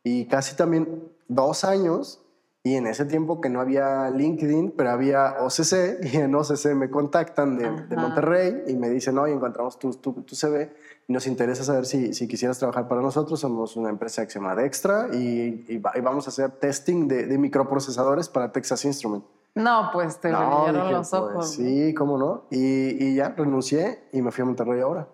[0.04, 2.26] y casi también dos años,
[2.64, 6.90] y en ese tiempo que no había LinkedIn, pero había OCC, y en OCC me
[6.90, 10.74] contactan de, de Monterrey y me dicen, oye, encontramos tu, tu, tu CV,
[11.08, 13.40] nos interesa saber si, si, quisieras trabajar para nosotros.
[13.40, 17.38] Somos una empresa que se llama Dextra y, y, vamos a hacer testing de, de,
[17.38, 19.28] microprocesadores para Texas Instruments.
[19.56, 21.52] No, pues te no, los pues, ojos.
[21.52, 22.46] sí, cómo no.
[22.50, 25.08] Y, y, ya renuncié y me fui a Monterrey ahora.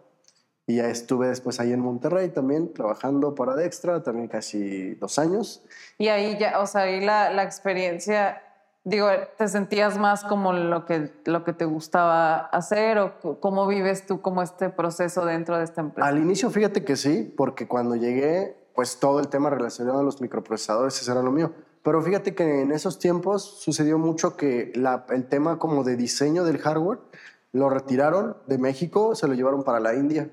[0.65, 5.63] Y ya estuve después ahí en Monterrey también trabajando para Dextra, también casi dos años.
[5.97, 8.43] Y ahí ya, o sea, ahí la, la experiencia
[8.83, 14.05] digo, ¿te sentías más como lo que, lo que te gustaba hacer o cómo vives
[14.05, 16.07] tú como este proceso dentro de esta empresa?
[16.07, 20.21] Al inicio fíjate que sí, porque cuando llegué, pues todo el tema relacionado a los
[20.21, 21.51] microprocesadores, ese era lo mío.
[21.83, 24.73] Pero fíjate que en esos tiempos sucedió mucho que
[25.09, 26.99] el tema como de diseño del hardware
[27.51, 30.29] lo retiraron de México, se lo llevaron para la India.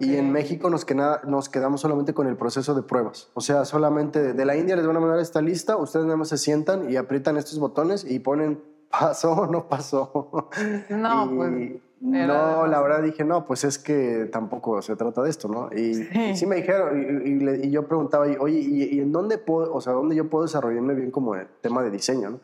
[0.00, 0.86] Y en México nos,
[1.26, 3.30] nos quedamos solamente con el proceso de pruebas.
[3.34, 6.28] O sea, solamente de, la India les van a mandar esta lista, ustedes nada más
[6.28, 10.50] se sientan y aprietan estos botones y ponen pasó o no pasó.
[10.90, 11.80] No, pues.
[12.00, 15.70] No, la verdad dije, no, pues es que tampoco se trata de esto, ¿no?
[15.72, 15.94] Y
[16.34, 20.28] sí, me dijeron, y, yo preguntaba, oye, ¿y, en dónde puedo, o sea, dónde yo
[20.28, 22.40] puedo desarrollarme bien como el tema de diseño, ¿no?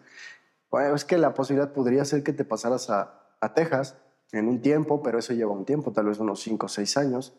[0.71, 3.97] Bueno, es que la posibilidad podría ser que te pasaras a, a Texas
[4.33, 7.35] en un tiempo, pero eso lleva un tiempo, tal vez unos 5 o 6 años.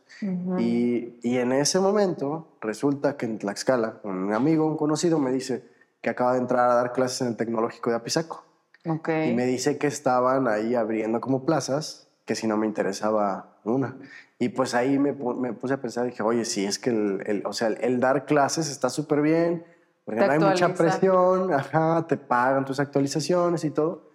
[0.58, 5.63] y, y, en ese momento resulta que en Tlaxcala, un amigo, un conocido, me dice
[6.02, 8.43] que acaba de entrar a dar clases en el tecnológico de Apizaco.
[8.86, 9.30] Okay.
[9.30, 13.97] Y me dice que estaban ahí abriendo como plazas, que si no me interesaba una.
[14.39, 17.43] Y pues ahí me, me puse a pensar, dije, oye, sí, es que el, el
[17.45, 19.65] o sea, el, dar clases está súper bien,
[20.06, 24.08] porque no hay mucha presión, ajá, te pagan tus actualizaciones y todo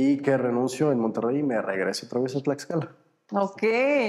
[0.00, 2.88] y que renuncio en Monterrey y me regreso otra vez a Tlaxcala.
[3.32, 3.62] Ok,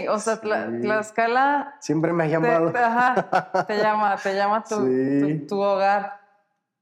[0.10, 1.76] o sea, Tlaxcala...
[1.82, 2.72] Siempre me ha llamado.
[2.72, 6.22] Te, ajá, te llama, te llama tu, tu, hogar.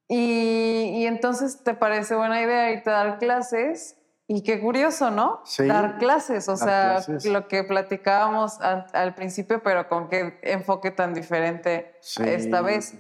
[0.08, 3.98] Y, y, entonces te parece buena idea irte a dar clases.
[4.28, 5.42] Y qué curioso, ¿no?
[5.44, 5.66] Sí.
[5.66, 11.96] Dar clases, o sea, lo que platicábamos al, principio, pero con qué enfoque tan diferente
[12.20, 12.94] esta vez.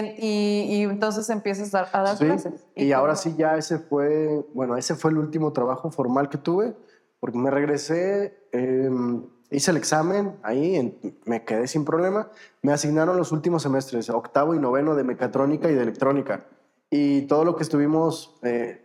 [0.00, 2.66] Y, entonces empiezas a, dar clases.
[2.74, 6.74] Y, ahora sí, ya ese fue, bueno, ese fue el último trabajo formal que tuve,
[7.20, 12.30] porque me regresé, em, hice el examen ahí, me quedé sin problema.
[12.62, 16.46] Me asignaron los últimos semestres, octavo y noveno de mecatrónica y de electrónica.
[16.90, 18.84] Y todo lo que estuvimos, eh,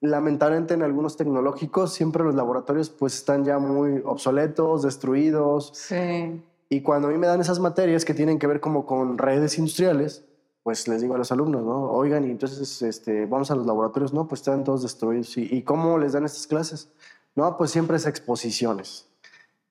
[0.00, 5.70] lamentablemente en algunos tecnológicos, siempre los laboratorios pues están ya muy obsoletos, destruidos.
[5.74, 6.42] Sí.
[6.68, 9.58] Y cuando a mí me dan esas materias que tienen que ver como con redes
[9.58, 10.24] industriales,
[10.66, 11.92] pues les digo a los alumnos, ¿no?
[11.92, 15.36] Oigan, y entonces este, vamos a los laboratorios, no, pues están todos destruidos.
[15.36, 16.90] ¿Y, cómo les dan estas clases?
[17.36, 19.06] No, pues siempre es exposiciones.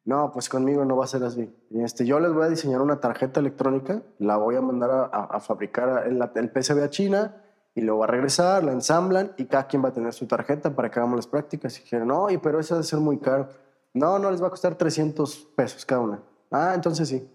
[0.06, 1.54] No, pues conmigo no va a ser así.
[1.72, 6.08] Este, yo les voy a diseñar una tarjeta electrónica, la voy a mandar a, fabricar
[6.08, 9.84] el, el, PCB a China y luego va a regresar, la ensamblan y cada quien
[9.84, 11.78] va a tener su tarjeta para que hagamos las prácticas.
[11.78, 13.50] Y dijeron, no, y pero eso debe ser muy caro.
[13.94, 16.22] No, no, les va a costar 300 pesos cada una.
[16.50, 17.30] Ah, entonces sí.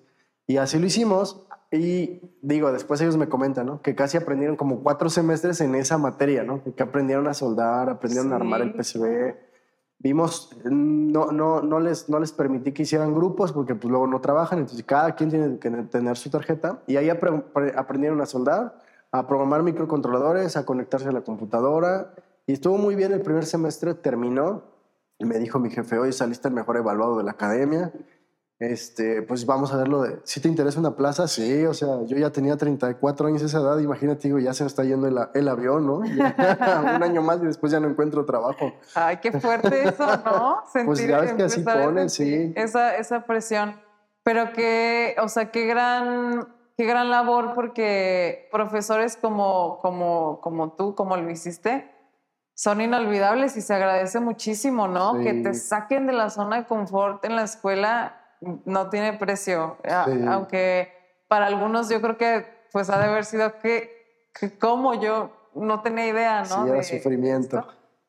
[0.50, 1.46] Y así lo hicimos.
[1.70, 3.82] Y digo, después ellos me comentan, ¿no?
[3.82, 6.64] Que casi aprendieron como cuatro semestres en esa materia, ¿no?
[6.74, 9.36] Que aprendieron a soldar, aprendieron a armar el PCB.
[10.00, 14.20] Vimos, no, no, no, les, no les permití que hicieran grupos porque pues luego no
[14.20, 16.82] trabajan, entonces cada quien tiene que tener su tarjeta.
[16.88, 18.76] Y ahí aprendieron a soldar,
[19.12, 22.12] a programar microcontroladores, a conectarse a la computadora.
[22.48, 24.64] Y estuvo muy bien el primer semestre, terminó.
[25.16, 27.92] Y me dijo mi jefe, hoy saliste el mejor evaluado de la academia
[28.60, 32.18] este, pues vamos a verlo de, si te interesa una plaza, sí, o sea, yo
[32.18, 35.48] ya tenía 34 años esa edad, imagínate, digo, ya se me está yendo el, el
[35.48, 35.96] avión, ¿no?
[36.00, 38.74] un año más y después ya no encuentro trabajo.
[38.94, 40.62] Ay, qué fuerte eso, ¿no?
[40.70, 42.52] Sentir, pues ya ves que así ponen, sí.
[42.54, 43.80] Esa, esa presión,
[44.24, 46.46] pero que, o sea, qué gran,
[46.76, 51.90] qué gran labor porque profesores como, como, como tú, como lo hiciste,
[52.52, 55.14] son inolvidables y se agradece muchísimo, ¿no?
[55.22, 59.76] Que te saquen de la zona de confort en la escuela no tiene precio,
[60.28, 60.92] aunque
[61.28, 65.82] para algunos yo creo que pues ha de haber sido que, que como yo no
[65.82, 66.64] tenía idea, ¿no?
[66.64, 67.66] Sí, era sufrimiento.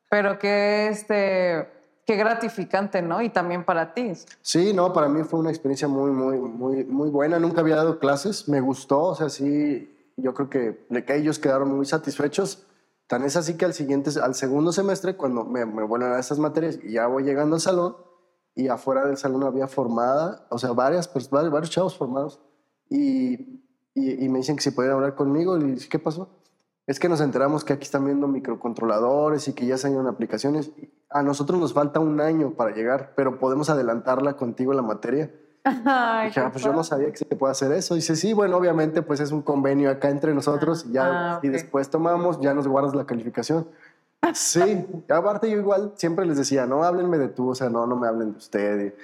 [0.08, 1.68] pero que este
[2.06, 3.22] qué gratificante, ¿no?
[3.22, 4.12] Y también para ti.
[4.40, 7.38] Sí, no, para mí fue una experiencia muy, muy, muy, muy buena.
[7.38, 11.74] Nunca había dado clases, me gustó, o sea, sí, yo creo que, que ellos quedaron
[11.74, 12.66] muy satisfechos.
[13.06, 16.38] Tan es así que al siguiente, al segundo semestre, cuando me, me vuelven a esas
[16.38, 17.96] materias y ya voy llegando al salón,
[18.54, 22.40] y afuera del salón había formada, o sea, varias, pues, varios, chavos formados.
[22.90, 23.60] Y,
[23.94, 25.56] y, me dicen que si podían hablar conmigo.
[25.56, 26.28] Y dije, ¿qué pasó?
[26.86, 30.70] Es que nos enteramos que aquí están viendo microcontroladores y que ya salieron aplicaciones.
[31.08, 35.30] A nosotros nos falta un año para llegar, pero podemos adelantarla contigo la materia.
[35.64, 37.94] Ay, dije, ah, pues yo no sabía que se puede hacer eso.
[37.94, 41.48] dice, sí, bueno, obviamente, pues es un convenio acá entre nosotros y, ya, ah, y
[41.48, 43.68] después tomamos, ya nos guardas la calificación.
[44.34, 47.96] Sí, aparte yo igual siempre les decía, no háblenme de tú, o sea, no, no
[47.96, 48.94] me hablen de usted.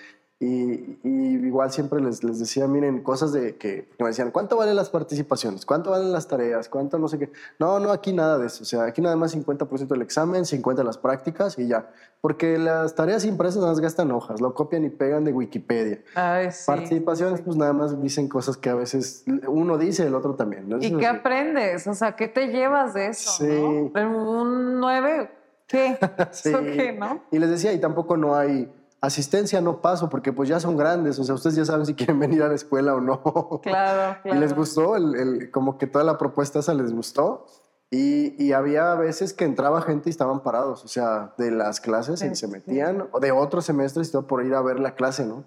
[0.40, 4.88] Y, igual siempre les, les, decía, miren, cosas de que, me decían, ¿cuánto valen las
[4.88, 5.66] participaciones?
[5.66, 6.68] ¿Cuánto valen las tareas?
[6.68, 7.32] ¿Cuánto no sé qué?
[7.58, 8.62] No, no, aquí nada de eso.
[8.62, 11.90] O sea, aquí nada más 50% del examen, 50% las prácticas y ya.
[12.20, 16.02] Porque las tareas impresas nada más gastan hojas, lo copian y pegan de Wikipedia.
[16.14, 20.36] Ay, sí, Participaciones, pues nada más dicen cosas que a veces uno dice, el otro
[20.36, 20.68] también.
[20.80, 21.88] ¿Y qué aprendes?
[21.88, 23.32] O sea, ¿qué te llevas de eso?
[23.32, 23.44] Sí.
[23.44, 25.30] Un 9,
[25.66, 25.98] ¿qué?
[26.30, 26.52] sí.
[26.52, 27.24] qué, no?
[27.32, 31.18] Y les decía, y tampoco no hay asistencia no paso porque pues ya son grandes,
[31.18, 33.22] o sea, ustedes ya saben si quieren venir a la escuela o no.
[33.62, 34.22] Claro, claro.
[34.24, 37.46] Y les gustó, el, como que toda la propuesta esa les gustó.
[37.90, 42.20] Y, y, había veces que entraba gente y estaban parados, o sea, de las clases
[42.20, 45.24] y se metían, o de otros semestres y todo por ir a ver la clase,
[45.24, 45.46] ¿no?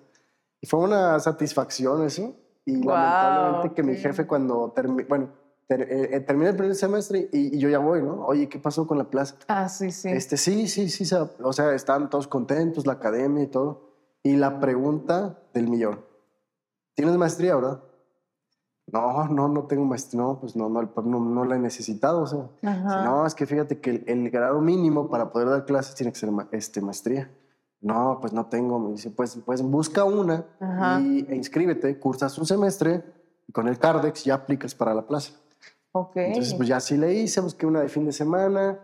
[0.60, 2.34] Y fue una satisfacción eso.
[2.66, 5.30] Y lamentablemente que mi jefe cuando terminó, bueno,
[5.78, 8.26] termina el primer semestre y, yo ya voy, ¿no?
[8.26, 9.36] Oye, ¿qué pasó con la plaza?
[9.48, 10.10] Ah, sí, sí.
[10.10, 11.04] Este, sí, sí, sí,
[11.44, 13.90] o sea, están todos contentos, la academia y todo.
[14.24, 16.06] Y la pregunta del millón,
[16.94, 17.82] ¿tienes maestría, verdad?
[18.92, 22.50] No, no, no tengo maestría, no, pues no, no, no, la he necesitado, o sea.
[22.62, 26.30] No, es que fíjate que el, grado mínimo para poder dar clases tiene que ser
[26.52, 27.32] este, maestría.
[27.80, 28.80] No, pues no tengo.
[28.80, 30.46] Me dice, pues, pues busca una
[31.02, 33.04] y, e inscríbete, cursas un semestre
[33.48, 35.34] y con el CARDEX ya aplicas para la plaza.
[35.94, 38.80] Entonces, pues ya sí le hice, busqué una de fin de semana,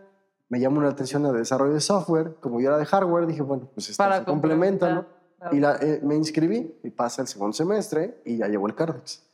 [0.48, 3.70] me llamó la atención el desarrollo de software, como yo era de hardware, dije, bueno,
[3.74, 5.06] pues esto se complementa, ¿no?
[5.52, 9.24] Y la, eh, me inscribí y pasa el segundo semestre y ya llevo el Cardex.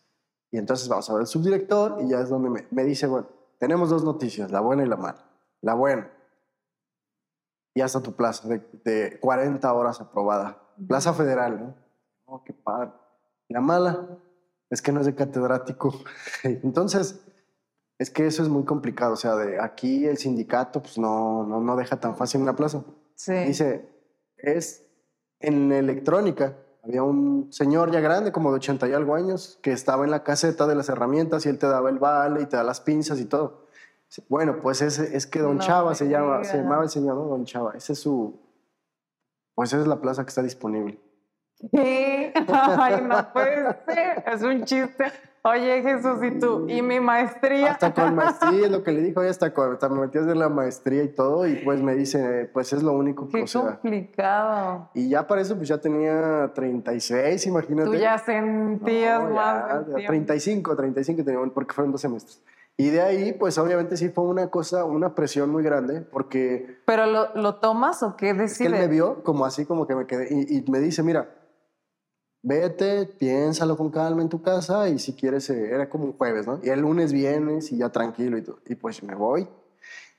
[0.51, 3.27] Y entonces vamos a ver el subdirector y ya es donde me, me, dice, bueno,
[3.59, 5.25] tenemos dos noticias, la buena y la mala.
[5.63, 6.11] La buena,
[7.75, 10.61] ya está tu plaza de, de 40 horas aprobada.
[10.87, 11.75] Plaza federal, ¿no?
[12.27, 12.93] Oh, qué padre.
[13.49, 14.07] La mala
[14.71, 15.95] es que no es de catedrático.
[16.43, 17.24] Entonces,
[17.99, 21.61] es que eso es muy complicado, o sea, de aquí el sindicato pues no, no,
[21.61, 22.83] no deja tan fácil una plaza.
[23.15, 23.35] Sí.
[23.35, 23.89] Dice,
[24.37, 24.85] es
[25.41, 30.05] en electrónica, había un señor ya grande, como de 80 y algo años, que estaba
[30.05, 32.63] en la caseta de las herramientas y él te daba el vale y te da
[32.63, 33.65] las pinzas y todo.
[34.29, 37.25] Bueno, pues es, es que Don Chava se, llama, se llamaba el señor, ¿no?
[37.25, 37.73] Don Chava.
[37.75, 38.39] Ese es su...
[39.55, 41.01] Pues esa es la plaza que está disponible.
[41.73, 42.33] ¿Qué?
[42.49, 44.25] Ay, no puede ser.
[44.27, 45.05] Es un chiste.
[45.47, 46.67] Oye, Jesús, ¿y tú?
[46.71, 47.73] ¿Y mi maestría?
[47.73, 50.49] Hasta con maestría, es lo que le dijo, hasta, con, me metí a hacer la
[50.49, 53.45] maestría y todo, y pues me dice, pues es lo único que...
[53.45, 54.89] Qué complicado.
[54.95, 57.91] Y ya para eso, pues ya tenía 36, imagínate.
[57.91, 59.85] Tú ya sentías más.
[60.07, 62.43] 35, 35 tenía, porque fueron dos semestres.
[62.79, 66.79] Y de ahí, pues obviamente sí fue una cosa, una presión muy grande, porque...
[66.87, 68.73] ¿Pero lo, lo tomas o qué decides?
[68.73, 71.29] él me vio como así, como que me quedé, y, y me dice, mira,
[72.45, 76.47] vete, piénsalo con calma en tu casa y si quieres, eh, era como un jueves,
[76.47, 76.61] ¿no?
[76.63, 78.59] Y el lunes vienes y ya tranquilo y, todo.
[78.67, 79.49] y pues me voy.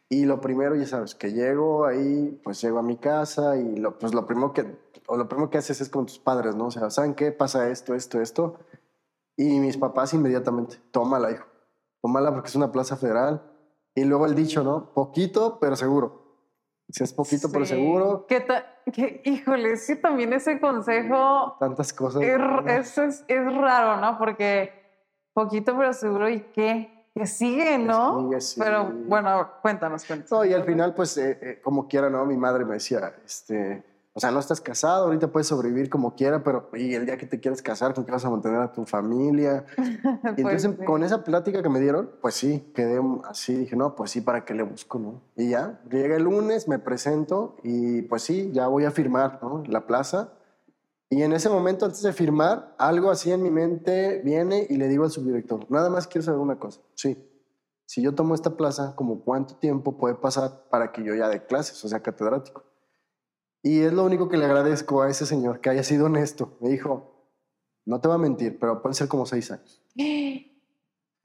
[0.10, 3.98] Y lo primero, ya sabes, que llego ahí, pues llego a mi casa y lo,
[3.98, 4.66] pues lo primero que,
[5.08, 6.68] o lo primero que haces es con tus padres, ¿no?
[6.68, 7.32] O sea, ¿saben qué?
[7.32, 8.56] Pasa esto, esto, esto.
[9.38, 11.46] Y mis papás inmediatamente, tómala, hijo,
[12.02, 13.42] tómala porque es una plaza federal.
[13.94, 14.94] Y luego el dicho, ¿no?
[14.94, 16.25] Poquito, pero seguro.
[16.90, 21.92] Si es poquito, pero seguro, ¿Qué ta- qué- híjole, es que también ese consejo tantas
[21.94, 22.22] cosas.
[22.22, 24.18] es, es, es- es raro, ¿no?
[24.18, 24.72] Porque
[25.34, 28.22] poquito pero seguro y qué, que sigue, ¿no?
[28.30, 28.60] sigue, sí.
[28.64, 30.32] Pero bueno, cuéntanos, cuéntanos.
[30.32, 32.24] No, y al final, pues, eh, eh, como quiera, ¿no?
[32.26, 33.84] Mi madre me decía, este,
[34.18, 37.26] o sea, no estás casado, ahorita puedes sobrevivir como quiera, pero y el día que
[37.26, 39.66] te quieres casar, ¿con qué vas a mantener a tu familia?
[40.38, 43.94] Y Pues entonces, con esa plática que me dieron, pues sí, quedé así, dije, no,
[43.94, 45.22] pues sí, ¿para qué le busco, no?
[45.36, 49.64] Y ya, llega el lunes, me presento y pues sí, ya voy a firmar, ¿no?
[49.68, 50.30] La plaza.
[51.10, 54.88] Y en ese momento, antes de firmar, algo así en mi mente viene y le
[54.88, 57.18] digo al subdirector, nada más quiero saber una cosa, sí,
[57.86, 61.46] si yo tomo esta plaza, como cuánto tiempo puede pasar para que yo ya dé
[61.46, 62.64] clases, o sea, catedrático.
[63.66, 66.56] Y es lo único que le agradezco a ese señor, que haya sido honesto.
[66.62, 67.26] Me dijo,
[67.86, 69.82] no te va a mentir, pero pueden ser como seis años.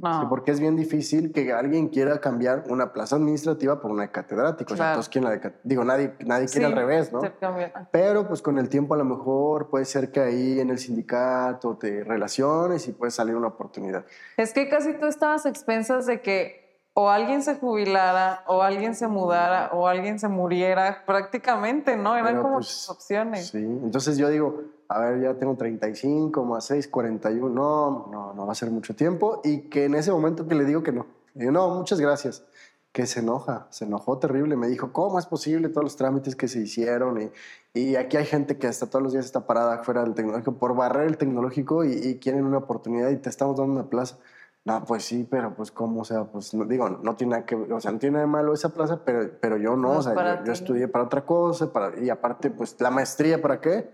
[0.03, 0.19] No.
[0.23, 4.11] Sí, porque es bien difícil que alguien quiera cambiar una plaza administrativa por una de
[4.11, 4.73] catedrático.
[4.73, 4.93] O sea, Claro.
[4.95, 7.21] entonces, ¿quién la de Digo, nadie, nadie quiere Sí, al revés, ¿no?
[7.21, 7.87] se cambia.
[7.93, 11.77] Pero pues con el tiempo a lo mejor puede ser que ahí en el sindicato
[11.77, 14.07] te relaciones y puede salir una oportunidad.
[14.39, 16.60] Es que casi tú estabas expensas de que
[17.01, 22.15] o alguien se jubilara, o alguien se mudara, o alguien se muriera, prácticamente, ¿no?
[22.15, 23.49] Eran Pero, como pues, tus opciones.
[23.49, 28.47] Sí, entonces yo digo, a ver, ya tengo 35 más 6, 41, no, no, no
[28.47, 29.41] va a ser mucho tiempo.
[29.45, 32.45] Y que en ese momento que le digo que no, le digo, no, muchas gracias,
[32.93, 36.49] que se enoja, se enojó terrible, me dijo, ¿cómo es posible todos los trámites que
[36.49, 37.19] se hicieron?
[37.23, 37.31] Y,
[37.73, 40.75] y aquí hay gente que hasta todos los días está parada fuera del tecnológico por
[40.75, 44.19] barrer el tecnológico y, y quieren una oportunidad y te estamos dando una plaza.
[44.65, 47.55] No, pues sí, pero pues cómo, o sea, pues no, digo, no tiene nada que,
[47.55, 50.03] o sea, no tiene nada de malo esa plaza, pero, pero yo no, No o
[50.03, 53.91] sea, yo, yo estudié para otra cosa, para, y aparte, pues la maestría, ¿para qué?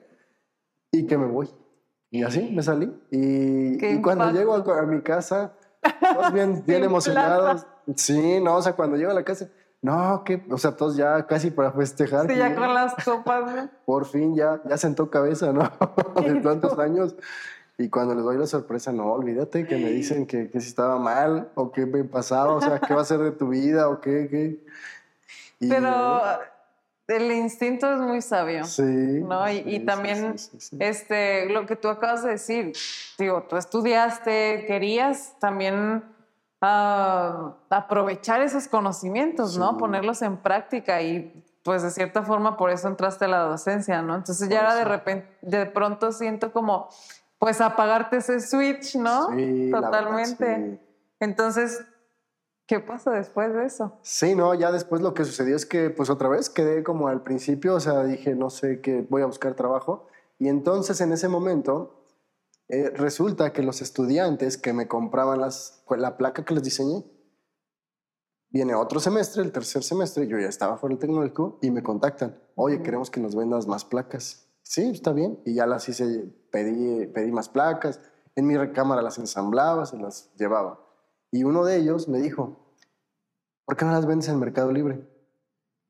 [0.90, 1.48] Y que me voy.
[2.10, 2.92] Y así me salí.
[3.10, 5.52] Y, cuando llego a, a mi casa,
[6.14, 7.66] todos bien, bien emocionados.
[7.94, 9.48] Sí, no, o sea, cuando llego a la casa,
[9.82, 12.26] no, que, o sea, todos ya casi para festejar.
[12.26, 13.70] Sí, ya ya- con las copas, ¿no?
[13.84, 15.70] por fin ya, ya sentó cabeza, ¿no?
[16.24, 17.14] De tantos años.
[17.78, 20.98] Y cuando les doy la sorpresa, no, olvídate que me dicen que, que si estaba
[20.98, 24.00] mal o qué me pasaba, o sea, qué va a ser de tu vida o
[24.00, 24.64] qué, qué.
[25.60, 26.20] Y, Pero
[27.06, 28.64] el instinto es muy sabio.
[28.64, 28.82] sí.
[28.82, 29.48] ¿no?
[29.50, 30.76] Y, sí, y sí, también sí, sí, sí.
[30.80, 32.72] este, lo que tú acabas de decir,
[33.18, 36.02] digo, tú estudiaste, querías también
[36.62, 39.76] ah, aprovechar esos conocimientos, ¿no?
[39.76, 44.14] Ponerlos en práctica y pues de cierta forma por eso entraste a la docencia, ¿no?
[44.14, 46.88] Entonces ya era de repente, de pronto siento como,
[47.38, 49.28] pues apagarte ese switch, ¿no?
[49.30, 50.56] Sí, la verdad, Totalmente.
[50.56, 50.80] sí.
[51.20, 51.84] Entonces,
[52.66, 53.98] ¿qué pasa después de eso?
[54.02, 57.22] Sí, no, ya después lo que sucedió es que, pues otra vez quedé como al
[57.22, 60.06] principio, o sea, dije, no sé qué, voy a buscar trabajo.
[60.38, 62.04] Y entonces en ese momento,
[62.68, 67.04] eh, resulta que los estudiantes que me compraban las, pues, la placa que les diseñé,
[68.50, 72.38] viene otro semestre, el tercer semestre, yo ya estaba fuera del tecnológico y me contactan,
[72.54, 74.48] oye, queremos que nos vendas más placas.
[74.62, 75.38] Sí, está bien.
[75.44, 76.24] Y ya las hice,
[76.56, 78.00] pedí, pedí más placas,
[78.34, 80.80] en mi recámara las ensamblaba, se las llevaba.
[81.30, 82.56] Y uno de ellos me dijo,
[83.66, 85.06] ¿por qué no las vendes en Mercado Libre?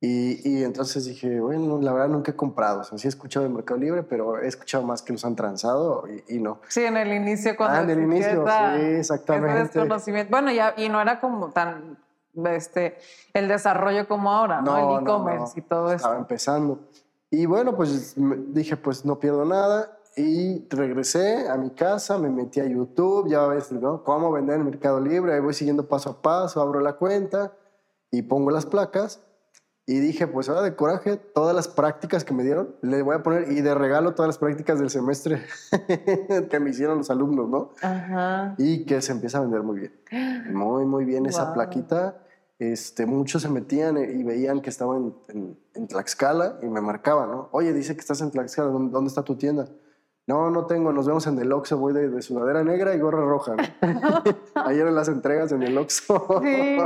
[0.01, 2.81] Y, y entonces dije, bueno, la verdad nunca he comprado.
[2.81, 5.37] O sea, sí he escuchado de Mercado Libre, pero he escuchado más que los han
[5.37, 6.59] transado y, y no.
[6.67, 9.59] Sí, en el inicio cuando Ah, en el inicio, sí, exactamente.
[9.61, 10.31] desconocimiento.
[10.33, 11.97] Bueno, ya, y no era como tan
[12.45, 12.99] este
[13.35, 14.73] el desarrollo como ahora, ¿no?
[14.73, 15.63] No, el no, e-commerce no.
[15.63, 15.97] y todo eso.
[15.97, 16.81] Estaba empezando.
[17.31, 18.15] Y bueno, pues
[18.53, 19.96] dije, pues no pierdo nada.
[20.17, 24.03] Y regresé a mi casa, me metí a YouTube, ya ves, ¿no?
[24.03, 25.35] Cómo vender en Mercado Libre.
[25.35, 27.53] Ahí voy siguiendo paso a paso, abro la cuenta
[28.11, 29.23] y pongo las placas.
[29.89, 33.23] Y dije, pues ahora de coraje, todas las prácticas que me dieron, le voy a
[33.23, 35.43] poner, y de regalo todas las prácticas del semestre
[36.51, 37.71] que me hicieron los alumnos, ¿no?
[37.83, 38.55] Ajá.
[38.59, 40.01] y que se empieza a vender muy bien.
[40.53, 41.55] Muy, muy bien esa Wow.
[41.55, 42.19] plaquita.
[42.59, 47.31] Este, muchos se metían y veían que estaba en, en- en Tlaxcala y me marcaban,
[47.31, 47.49] ¿no?
[47.53, 49.69] Oye, dice que estás en Tlaxcala, ¿dónde, dónde está tu tienda?
[50.29, 53.25] No, no tengo, nos vemos en el Oxxo, voy de, de sudadera negra y gorra
[53.25, 53.55] roja.
[53.55, 53.63] ¿no?
[54.57, 56.41] Ahí eran las entregas en el Oxxo.
[56.43, 56.77] Sí,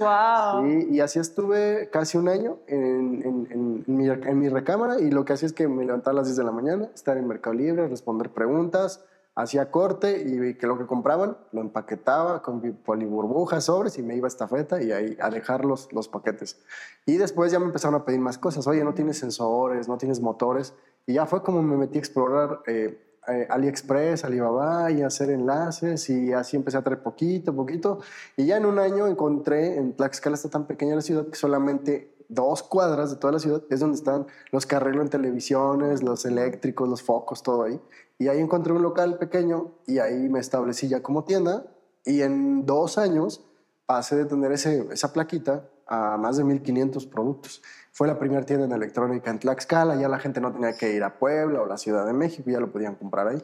[0.00, 0.64] wow.
[0.66, 4.98] Sí, y así estuve casi un año en, en- en- en mi, en mi recámara
[4.98, 7.16] y lo que hacía es que me levantaba a las 10 de la mañana, estar
[7.16, 9.04] en Mercado Libre, responder preguntas,
[9.36, 14.26] hacía corte y que lo que compraban lo empaquetaba con poliburbujas, sobres y me iba
[14.26, 16.60] a estafeta y ahí a dejar los, los paquetes.
[17.06, 18.66] Y después ya me empezaron a pedir más cosas.
[18.66, 20.74] Oye, no tienes sensores, no tienes motores.
[21.06, 22.98] Y ya fue como me metí a explorar eh,
[23.28, 28.00] eh, AliExpress, Alibaba y hacer enlaces y así empecé a traer poquito, poquito.
[28.36, 32.12] Y ya en un año encontré, en Tlaxcala está tan pequeña la ciudad que solamente
[32.28, 36.88] dos cuadras de toda la ciudad es donde están los que arreglan televisiones, los eléctricos,
[36.88, 37.80] los focos, todo ahí.
[38.18, 41.66] Y ahí encontré un local pequeño y ahí me establecí ya como tienda
[42.04, 43.44] y en dos años
[43.86, 47.62] pasé de tener ese, esa plaquita a más de 1500 productos.
[47.92, 51.04] Fue la primera tienda en electrónica en Tlaxcala, ya la gente no tenía que ir
[51.04, 53.42] a Puebla o la Ciudad de México, ya lo podían comprar ahí.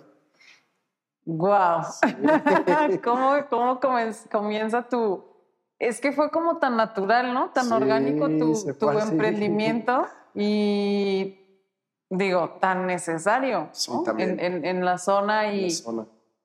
[1.27, 1.83] ¡Wow!
[3.05, 3.81] ¿Cómo, cómo
[4.31, 5.23] comienza tu...?
[5.79, 7.51] Es que fue como tan natural, ¿no?
[7.51, 11.39] Tan orgánico tu, tu emprendimiento y,
[12.09, 13.69] digo, tan necesario
[14.17, 15.69] en, en, en, la zona y,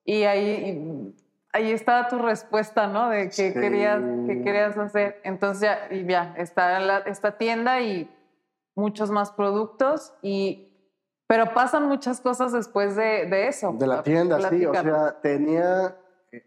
[0.04, 1.14] y ahí
[1.54, 3.08] ahí estaba tu respuesta, ¿no?
[3.08, 5.20] De qué, querías, qué querías hacer.
[5.22, 8.10] Entonces ya, y ya, está esta tienda y
[8.74, 10.70] muchos más productos y...
[11.26, 13.74] Pero pasan muchas cosas después de, de eso.
[13.78, 14.66] De la tienda, sí.
[14.66, 15.96] O sea, tenía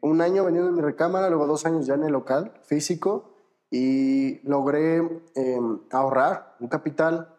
[0.01, 3.33] un año vendiendo en mi recámara, luego dos años ya en el local físico
[3.71, 4.97] y logré
[5.33, 7.35] em, ahorrar un capital.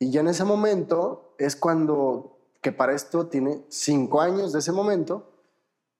[0.00, 4.72] Y ya en ese momento es cuando, que para esto tiene cinco años de ese
[4.72, 5.31] momento,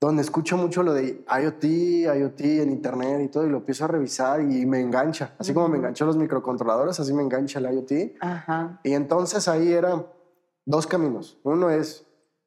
[0.07, 3.87] donde escucho mucho lo de IoT, IoT en Internet y todo, y lo empiezo a
[3.87, 5.37] revisar y me engancha.
[5.39, 8.17] Así como me enganchó los microcontroladores, así me engancha el IoT.
[8.21, 8.81] Ajá.
[8.83, 10.05] Y entonces ahí eran
[10.67, 11.39] dos caminos.
[11.45, 12.05] Uno es,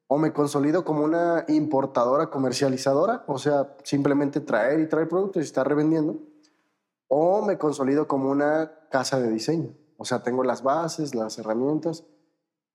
[0.08, 5.46] o me consolido como una importadora comercializadora, o sea, simplemente traer y traer productos y
[5.46, 6.20] estar revendiendo,
[7.08, 9.74] o me consolido como una casa de diseño.
[9.96, 12.04] O sea, tengo las bases, las herramientas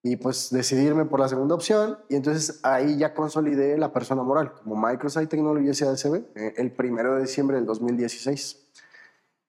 [0.02, 4.54] y pues decidirme por la segunda opción y entonces ahí ya consolidé la persona moral
[4.54, 8.56] como Microsoft Technology SADCB eh, el primero de diciembre del 2016.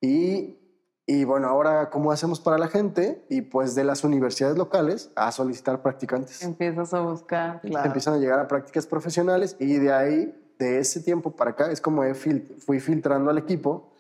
[0.02, 0.58] Y,
[1.06, 3.24] y bueno, ahora ¿cómo hacemos para la gente?
[3.30, 6.42] Y pues de las universidades locales a solicitar practicantes.
[6.44, 7.86] Empiezas a buscar, claro.
[7.86, 11.80] Empiezan a llegar a prácticas profesionales y de ahí, de ese tiempo para acá, es
[11.80, 13.91] como fui filtrando al equipo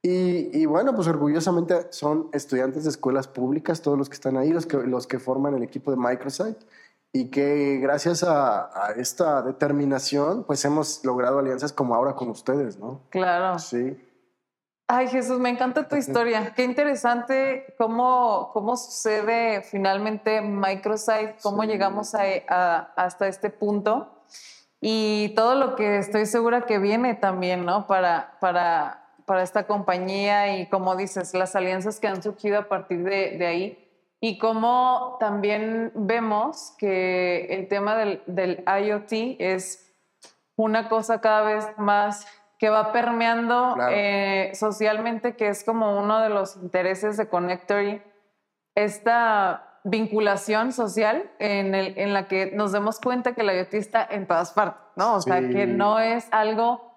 [0.00, 4.64] y, bueno, pues orgullosamente son estudiantes de escuelas públicas, todos los que están ahí, los
[4.64, 6.64] que, los que forman el equipo de Microsoft,
[7.12, 13.00] y que gracias a, esta determinación, pues hemos logrado alianzas como ahora con ustedes, ¿no?
[13.10, 13.58] Claro.
[13.58, 14.04] Sí.
[14.86, 16.54] Ay, Jesús, me encanta tu historia.
[16.54, 24.24] Qué interesante cómo, cómo sucede finalmente Microsoft, cómo llegamos a, hasta este punto
[24.80, 27.86] y todo lo que estoy segura que viene también, ¿no?
[27.86, 33.04] Para, para para esta compañía y como dices, las alianzas que han surgido a partir
[33.04, 33.84] de, de ahí.
[34.20, 39.94] Y como también vemos que el tema del, del, IoT es
[40.56, 42.26] una cosa cada vez más
[42.58, 48.02] que va permeando eh, socialmente, que es como uno de los intereses de Connectory,
[48.74, 54.04] esta vinculación social en, el, en la que nos demos cuenta que la IoT está
[54.10, 55.14] en todas partes, ¿no?
[55.14, 56.87] O sea, que no es algo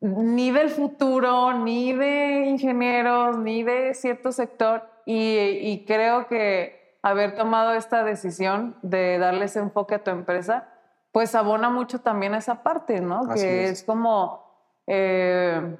[0.00, 4.88] ni del futuro, ni de ingenieros, ni de cierto sector.
[5.06, 10.68] Y, creo que haber tomado esta decisión de darle ese enfoque a tu empresa,
[11.12, 13.28] pues abona mucho también esa parte, ¿no?
[13.34, 13.82] que es.
[13.82, 14.44] como
[14.86, 15.76] eh,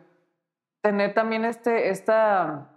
[0.80, 2.70] tener también este, esta,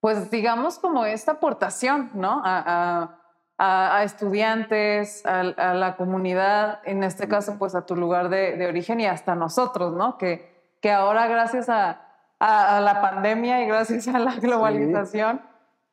[0.00, 2.42] pues digamos como esta aportación, ¿no?
[2.44, 3.20] A,
[4.02, 9.34] estudiantes, a, la comunidad, en este caso, pues a tu lugar de, origen y hasta
[9.34, 10.18] nosotros, ¿no?
[10.18, 12.00] Que, que ahora gracias a,
[12.40, 15.40] la pandemia y gracias a la globalización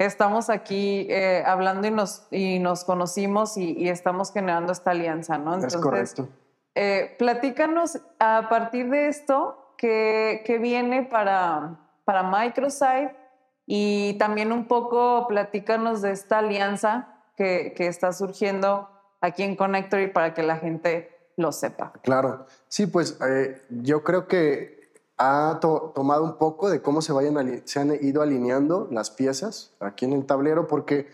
[0.06, 5.54] estamos aquí eh, hablando y nos, y nos conocimos y, estamos generando esta alianza, ¿no?
[5.56, 6.30] Entonces, es correcto.
[6.76, 13.12] Eh, platícanos a partir de esto qué, qué viene para, para Microsoft
[13.66, 20.34] y también un poco platícanos de esta alianza que, está surgiendo aquí en Connectory para
[20.34, 21.94] que la gente lo sepa.
[22.04, 24.82] Claro, sí, pues eh, yo creo que
[25.18, 30.06] ha tomado un poco de cómo se, vayan se han ido alineando las piezas aquí
[30.06, 31.08] en el tablero, porque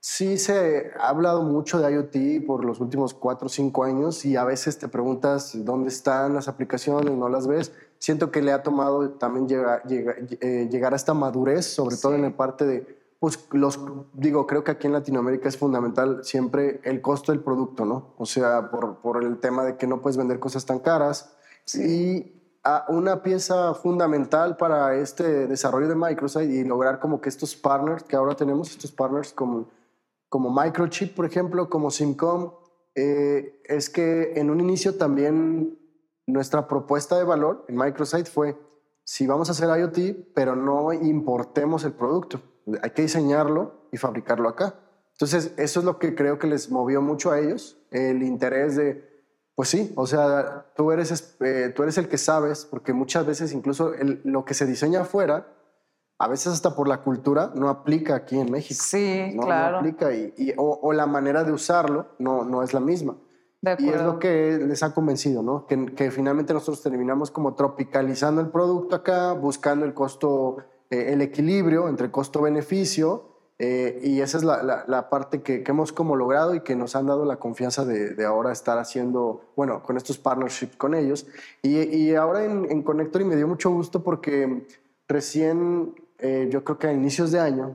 [0.00, 4.36] sí se ha hablado mucho de IoT por los últimos cuatro o cinco años y
[4.36, 7.72] a veces te preguntas dónde están las aplicaciones, no las ves.
[7.98, 12.22] Siento que le ha tomado también llegar, eh, llegar, a esta madurez, sobre todo en
[12.22, 13.78] la parte de pues los,
[14.14, 18.14] digo, creo que aquí en Latinoamérica es fundamental siempre el costo del producto, ¿no?
[18.18, 21.32] O sea, por, por el tema de que no puedes vender cosas tan caras.
[21.72, 22.32] Y
[22.88, 28.16] una pieza fundamental para este desarrollo de Microsoft y lograr como que estos partners que
[28.16, 29.68] ahora tenemos, estos partners como,
[30.28, 32.54] como Microchip, por ejemplo, como Simcom,
[32.96, 35.78] eh, es que en un inicio también
[36.26, 38.58] nuestra propuesta de valor en Microsoft fue,
[39.04, 42.40] si vamos a hacer IoT, pero no importemos el producto
[42.82, 44.74] hay que diseñarlo y fabricarlo acá.
[45.12, 49.12] Entonces, eso es lo que creo que les movió mucho a ellos el interés de,
[49.54, 53.52] pues sí, o sea, tú eres, eh, tú eres el que sabes, porque muchas veces
[53.52, 53.92] incluso
[54.24, 55.46] lo que se diseña afuera,
[56.18, 58.82] a veces hasta por la cultura, no aplica aquí en México.
[58.82, 59.72] Sí, claro.
[59.72, 63.16] No aplica y, o, la manera de usarlo no, no es la misma.
[63.78, 65.66] y es lo que les ha convencido, ¿no?
[65.66, 70.58] Que, que, finalmente nosotros terminamos como tropicalizando el producto acá, buscando el costo,
[70.92, 76.54] eh, el equilibrio entre costo-beneficio eh, y esa es la, parte que, hemos como logrado
[76.54, 80.76] y que nos han dado la confianza de, ahora estar haciendo, bueno, con estos partnerships
[80.76, 81.26] con ellos.
[81.62, 84.66] Y, y ahora en, en Connectory me dio mucho gusto porque
[85.08, 87.74] recién, eh, yo creo que a inicios de año,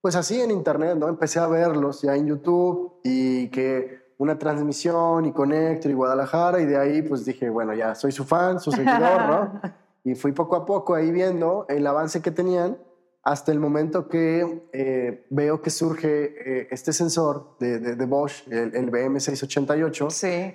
[0.00, 1.08] pues así en internet, ¿no?
[1.08, 6.66] Empecé a verlos ya en YouTube y que una transmisión y Connector y Guadalajara y
[6.66, 9.60] de ahí pues dije, bueno, ya soy su fan, su seguidor, ¿no?
[10.04, 12.78] y fui poco a poco ahí viendo el avance que tenían
[13.22, 18.74] hasta el momento que eh, veo que surge eh, este sensor de, de, Bosch, el,
[18.74, 20.10] el, BM688.
[20.10, 20.54] Sí.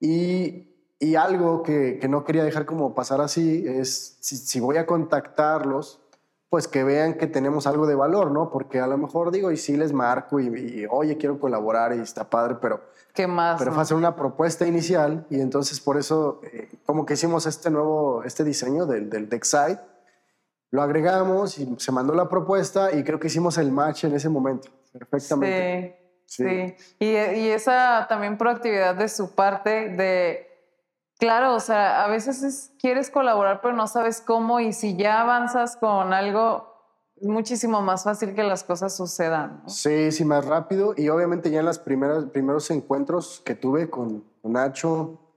[0.00, 4.78] Y, y algo que, que, no quería dejar como pasar así es, si, si, voy
[4.78, 6.07] a contactarlos,
[6.48, 8.50] pues que vean que tenemos algo de valor, ¿no?
[8.50, 12.28] Porque a lo mejor digo, y sí les marco y, oye, quiero colaborar y está
[12.28, 12.80] padre, pero...
[13.12, 13.58] ¿Qué más?
[13.58, 17.68] Pero fue hacer una propuesta inicial y entonces por eso eh, como que hicimos este
[17.70, 19.80] nuevo, este diseño del, del Dexide
[20.70, 24.28] lo agregamos y se mandó la propuesta y creo que hicimos el match en ese
[24.28, 26.22] momento, perfectamente.
[26.26, 26.76] Sí, sí.
[26.98, 30.47] Y, y, esa también proactividad de su parte de,
[31.18, 35.76] claro, o sea, a veces quieres colaborar pero no sabes cómo y si ya avanzas
[35.76, 36.74] con algo,
[37.16, 39.62] es muchísimo más fácil que las cosas sucedan.
[39.66, 45.27] Sí, sí, más rápido y obviamente ya en los primeros encuentros que tuve con Nacho,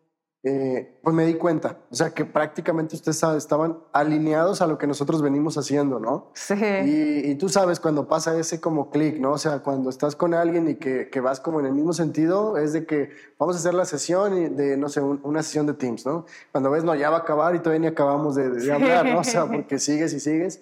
[0.44, 4.88] eh, pues me di cuenta, o sea, que prácticamente ustedes estaban alineados a lo que
[4.88, 6.32] nosotros venimos haciendo, ¿no?
[6.34, 6.56] Sí.
[6.56, 9.34] Y, tú sabes cuando pasa ese como clic, ¿no?
[9.34, 12.58] O sea, cuando estás con alguien y que, que, vas como en el mismo sentido,
[12.58, 16.08] es de que vamos a hacer la sesión de, no sé, una sesión de Teams,
[16.08, 16.26] ¿no?
[16.52, 19.20] Cuando ves, no, ya va a acabar y todavía ni acabamos de, de hablar, ¿no?
[19.20, 20.60] O sea, porque sigues y sigues.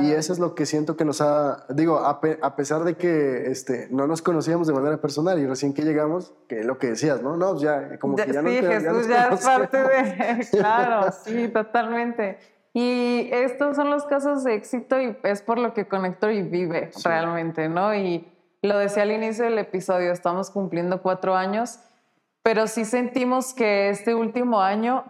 [0.00, 2.20] Y eso es lo que siento que nos ha, digo, a,
[2.56, 6.60] pesar de que este, no nos conocíamos de manera personal y recién que llegamos, que
[6.60, 7.36] es lo que decías, ¿no?
[7.36, 12.38] No, ya, como que ya sí, no Jesús ya, es parte de, claro, sí, totalmente.
[12.72, 16.90] Y estos son los casos de éxito y es por lo que Connector y vive
[17.04, 17.94] realmente, ¿no?
[17.94, 18.26] Y
[18.62, 21.80] lo decía al inicio del episodio, estamos cumpliendo cuatro años,
[22.42, 25.04] pero sí sentimos que este último año...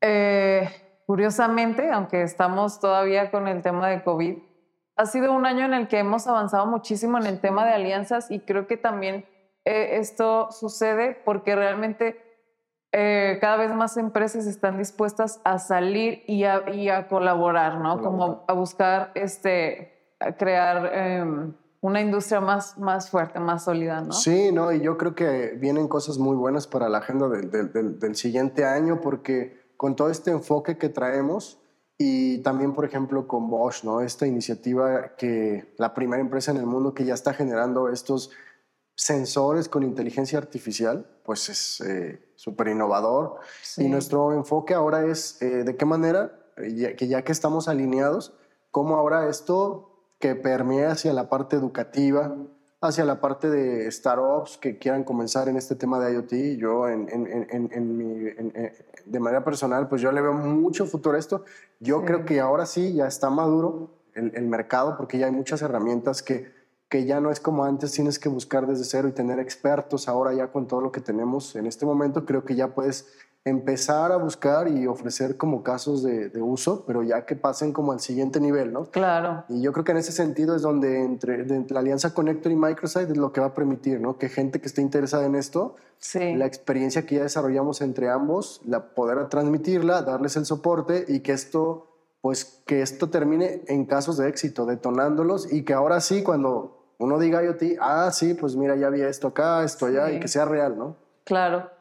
[0.00, 0.70] Eh,
[1.08, 4.36] Curiosamente, aunque estamos todavía con el tema de COVID,
[4.94, 8.30] ha sido un año en el que hemos avanzado muchísimo en el tema de alianzas
[8.30, 9.24] y creo que también
[9.64, 12.20] eh, esto sucede porque realmente
[12.92, 18.02] eh, cada vez más empresas están dispuestas a salir y a, colaborar, ¿no?
[18.02, 24.12] Como a buscar este, crear em, una industria más, más fuerte, más sólida, ¿no?
[24.12, 28.14] Sí, no, y yo creo que vienen cosas muy buenas para la agenda del, del
[28.14, 31.58] siguiente año porque con todo este enfoque que traemos
[31.96, 34.00] y también, por ejemplo, con Bosch, ¿no?
[34.00, 38.30] Esta iniciativa que la primera empresa en el mundo que ya está generando estos
[38.96, 43.36] sensores con inteligencia artificial, pues es eh, súper innovador.
[43.76, 46.32] Y nuestro enfoque ahora es eh, de qué manera,
[46.74, 48.34] ya, que ya que estamos alineados,
[48.72, 52.36] cómo ahora esto que permea hacia la parte educativa,
[52.80, 56.58] hacia la parte de startups que quieran comenzar en este tema de IoT.
[56.58, 58.30] Yo, en, en, en, mi,
[59.04, 61.44] de manera personal, pues yo le veo mucho futuro a esto.
[61.80, 65.62] Yo creo que ahora sí ya está maduro el, el, mercado porque ya hay muchas
[65.62, 66.52] herramientas que,
[66.88, 70.08] que ya no es como antes, tienes que buscar desde cero y tener expertos.
[70.08, 73.08] Ahora ya con todo lo que tenemos en este momento, creo que ya puedes
[73.48, 78.00] empezar a buscar y ofrecer como casos de, uso, pero ya que pasen como al
[78.00, 78.84] siguiente nivel, ¿no?
[78.86, 79.44] Claro.
[79.48, 83.10] Y yo creo que en ese sentido es donde entre, la alianza Connector y Microsoft
[83.10, 84.18] es lo que va a permitir, ¿no?
[84.18, 86.34] Que gente que esté interesada en esto, sí.
[86.34, 91.32] la experiencia que ya desarrollamos entre ambos, la poder transmitirla, darles el soporte y que
[91.32, 91.88] esto,
[92.20, 97.18] pues que esto termine en casos de éxito, detonándolos y que ahora sí, cuando uno
[97.18, 100.44] diga IoT, ah, sí, pues mira, ya vi esto acá, esto allá, y que sea
[100.44, 100.96] real, ¿no?
[101.24, 101.77] Claro.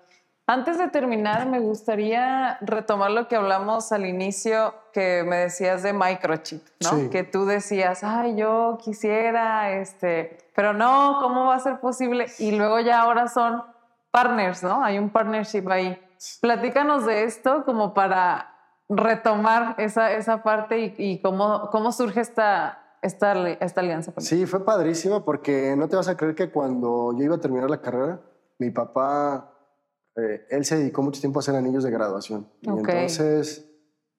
[0.49, 5.91] Antes de terminar, me gustaría retomar lo que hablamos al inicio, que me decías de
[5.91, 7.09] microchip, ¿no?
[7.09, 12.27] Que tú decías, ay, yo quisiera, este, pero no, ¿cómo va a ser posible?
[12.39, 13.61] Y luego ya ahora son
[14.09, 14.81] partners, ¿no?
[14.81, 16.01] Hay un partnership ahí.
[16.39, 18.55] Platícanos de esto como para
[18.87, 24.13] retomar esa, esa parte y, y cómo, cómo surge esta, esta, esta alianza.
[24.19, 27.69] sí, fue padrísimo porque no te vas a creer que cuando yo iba a terminar
[27.69, 28.21] la carrera,
[28.59, 29.56] mi papá
[30.17, 32.47] eh, él se dedicó mucho tiempo a hacer anillos de graduación.
[32.61, 33.69] Y entonces,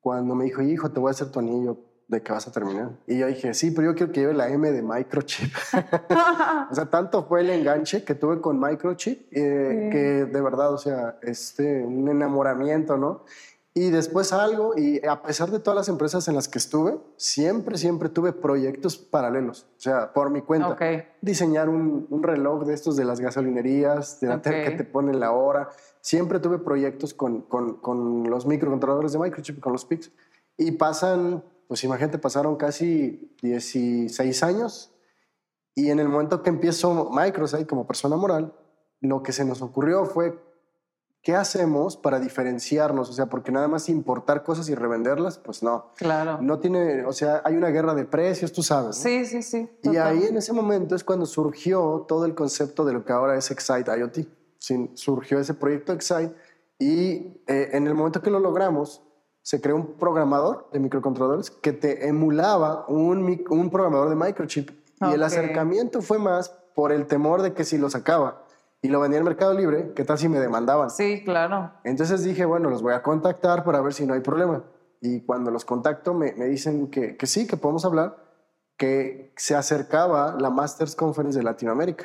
[0.01, 1.79] cuando me dijo, hijo, te voy a hacer tu anillo,
[2.09, 2.91] de que vas a terminar.
[3.07, 5.53] Y yo dije, sí, pero yo quiero que lleve la M de microchip.
[6.71, 10.79] o sea, tanto fue el enganche que tuve con microchip eh, que de verdad, o
[10.79, 13.25] sea, este, un enamoramiento, ¿no?
[13.75, 17.79] Y después algo, y a pesar de todas las empresas en las que estuve, siempre,
[17.79, 19.69] siempre tuve proyectos paralelos.
[19.77, 20.77] O sea, por mi cuenta.
[21.21, 25.69] Diseñar un, reloj de estos de las gasolinerías, de la que te ponen la hora.
[26.01, 30.11] Siempre tuve proyectos con, con, con los microcontroladores de microchip, con los PICs.
[30.57, 34.93] Y pasan, pues imagínate, pasaron casi 16 años.
[35.77, 38.53] Y en el momento que empiezo Microsoft como persona moral,
[39.01, 40.48] lo que se nos ocurrió fue
[41.23, 43.11] ¿qué hacemos para diferenciarnos?
[43.11, 45.93] O sea, porque nada más importar cosas y revenderlas, pues no.
[45.97, 46.39] Claro.
[46.41, 48.97] No tiene, o sea, hay una guerra de precios, tú sabes.
[48.97, 49.69] Sí, sí, sí.
[49.83, 53.37] Y ahí en ese momento es cuando surgió todo el concepto de lo que ahora
[53.37, 54.19] es Excite IoT.
[54.95, 56.35] surgió ese proyecto Excite
[56.79, 59.03] y eh, en el momento que lo logramos,
[59.43, 64.71] se creó un programador de microcontroladores que te emulaba un, un programador de microchip.
[65.01, 68.45] Y el acercamiento fue más por el temor de que si lo sacaba
[68.81, 70.91] y lo vendía en Mercado Libre, ¿qué tal si me demandaban?
[70.91, 71.73] Sí, claro.
[71.85, 74.63] Entonces dije, bueno, los voy a contactar para ver si no hay problema.
[75.01, 78.17] Y cuando los contacto me, me dicen que, que, sí, que podemos hablar,
[78.77, 82.05] que se acercaba la Masters Conference de Latinoamérica,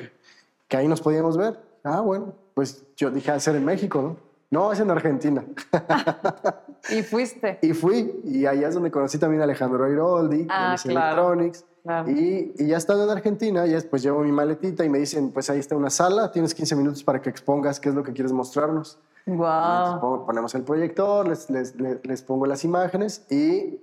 [0.68, 1.58] que ahí nos podíamos ver.
[1.84, 4.33] Ah, bueno, pues yo dije, a ser en México, ¿no?
[4.50, 5.44] No, es en Argentina.
[6.90, 7.58] ¿Y fuiste?
[7.62, 11.64] y fui, y allá es donde conocí también a Alejandro Airoldi, ah, Electronics.
[12.06, 15.50] Y, y, ya estando en Argentina, ya después llevo mi maletita y me dicen, pues
[15.50, 18.32] ahí está una sala, tienes 15 minutos para que expongas qué es lo que quieres
[18.32, 18.98] mostrarnos.
[19.26, 20.24] Wow.
[20.26, 23.80] ponemos el proyector, les, les, les, pongo las imágenes y,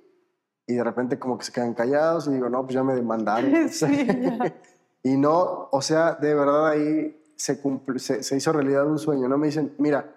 [0.67, 3.69] y, de repente como que se quedan callados y digo, no, pues ya me demandaron.
[3.69, 4.07] sí,
[5.03, 7.59] y no, o sea, de verdad ahí se,
[7.97, 9.37] se, se hizo realidad un sueño, ¿no?
[9.37, 10.15] Me dicen, mira,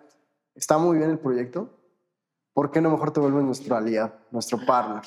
[0.54, 1.70] está muy bien el proyecto,
[2.52, 5.02] ¿por qué no mejor te vuelves nuestro aliado, nuestro partner?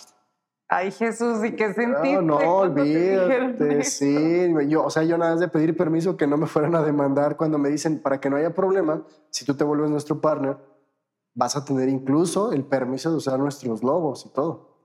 [0.69, 2.21] Ay, Jesús, ¿y qué sentiste?
[2.21, 4.53] No, no, olvídate, sí.
[4.67, 7.37] Yo, o sea, yo nada más de pedir permiso que no me fueran a demandar
[7.37, 10.57] cuando me dicen, para que no haya problema, si tú te vuelves nuestro partner,
[11.33, 14.75] vas a tener incluso el permiso de usar nuestros logos y todo.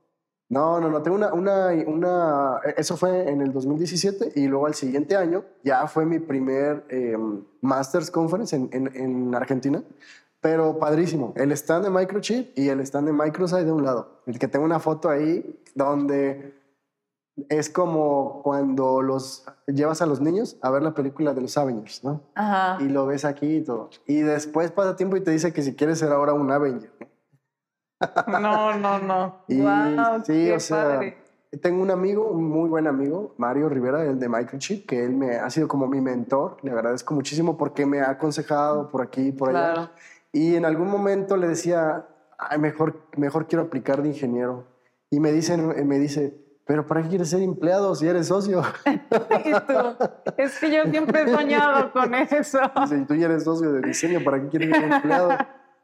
[0.47, 4.75] No, no, no, tengo una, una, una, eso fue en el 2017 y luego al
[4.75, 9.83] siguiente año ya fue mi primer em, Masters Conference en, en, en Argentina
[10.43, 11.33] pero padrísimo.
[11.37, 14.21] El stand de Microchip y el stand de Microsoft de un lado.
[14.27, 16.61] El que tengo una foto ahí donde
[17.47, 22.03] es como cuando los llevas a los niños a ver la película de los Avengers,
[22.03, 22.21] ¿no?
[22.35, 22.77] Ajá.
[22.83, 23.89] Y lo ves aquí y todo.
[24.05, 26.91] Y después pasa tiempo y te dice que si quieres ser ahora un Avenger.
[28.27, 29.37] No, no, no.
[29.47, 29.63] y,
[30.25, 30.99] sí, o sea,
[31.61, 35.37] tengo un amigo, un muy buen amigo, Mario Rivera, el de Microchip, que él me
[35.37, 36.57] ha sido como mi mentor.
[36.63, 39.73] Le agradezco muchísimo porque me ha aconsejado por aquí y por allá.
[39.73, 39.89] Claro.
[40.33, 42.07] Y en algún momento le decía,
[42.37, 44.67] Ay, mejor, mejor quiero aplicar de ingeniero.
[45.09, 48.63] Y me, dicen, me dice, pero ¿para qué quieres ser empleado si eres socio?
[50.37, 52.59] es que yo siempre he soñado con eso.
[52.87, 55.37] Si tú ya eres socio de diseño, ¿para qué quieres ser empleado?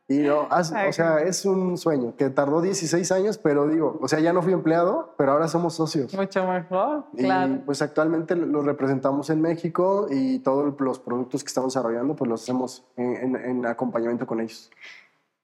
[0.09, 4.19] Y no, o sea, es un sueño que tardó 16 años, pero digo, o sea,
[4.19, 6.13] ya no fui empleado, pero ahora somos socios.
[6.15, 7.27] Mucho mejor, y
[7.65, 12.41] pues actualmente los representamos en México y todos los productos que estamos desarrollando, pues los
[12.41, 14.71] hacemos en, acompañamiento con ellos.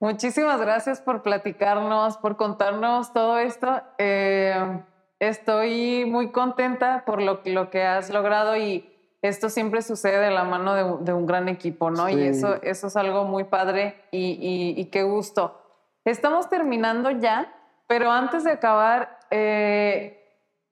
[0.00, 3.80] Muchísimas gracias por platicarnos, por contarnos todo esto.
[3.98, 4.82] Eh,
[5.20, 8.95] estoy muy contenta por lo, lo que has logrado y
[9.26, 12.08] esto siempre sucede de la mano de, un gran equipo, ¿no?
[12.08, 15.60] Y eso, eso es algo muy padre y, qué gusto.
[16.04, 17.52] Estamos terminando ya,
[17.86, 20.22] pero antes de acabar, eh,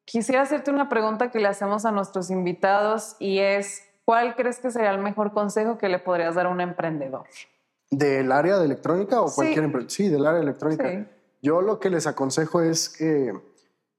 [0.05, 4.71] quisiera hacerte una pregunta que le hacemos a nuestros invitados y es, ¿cuál crees que
[4.71, 7.27] sería el mejor consejo que le podrías dar a un emprendedor?
[7.91, 9.89] ¿Del área de electrónica o cualquier empresa?
[9.91, 11.07] Sí, del área de electrónica.
[11.43, 13.35] Yo lo que les aconsejo es que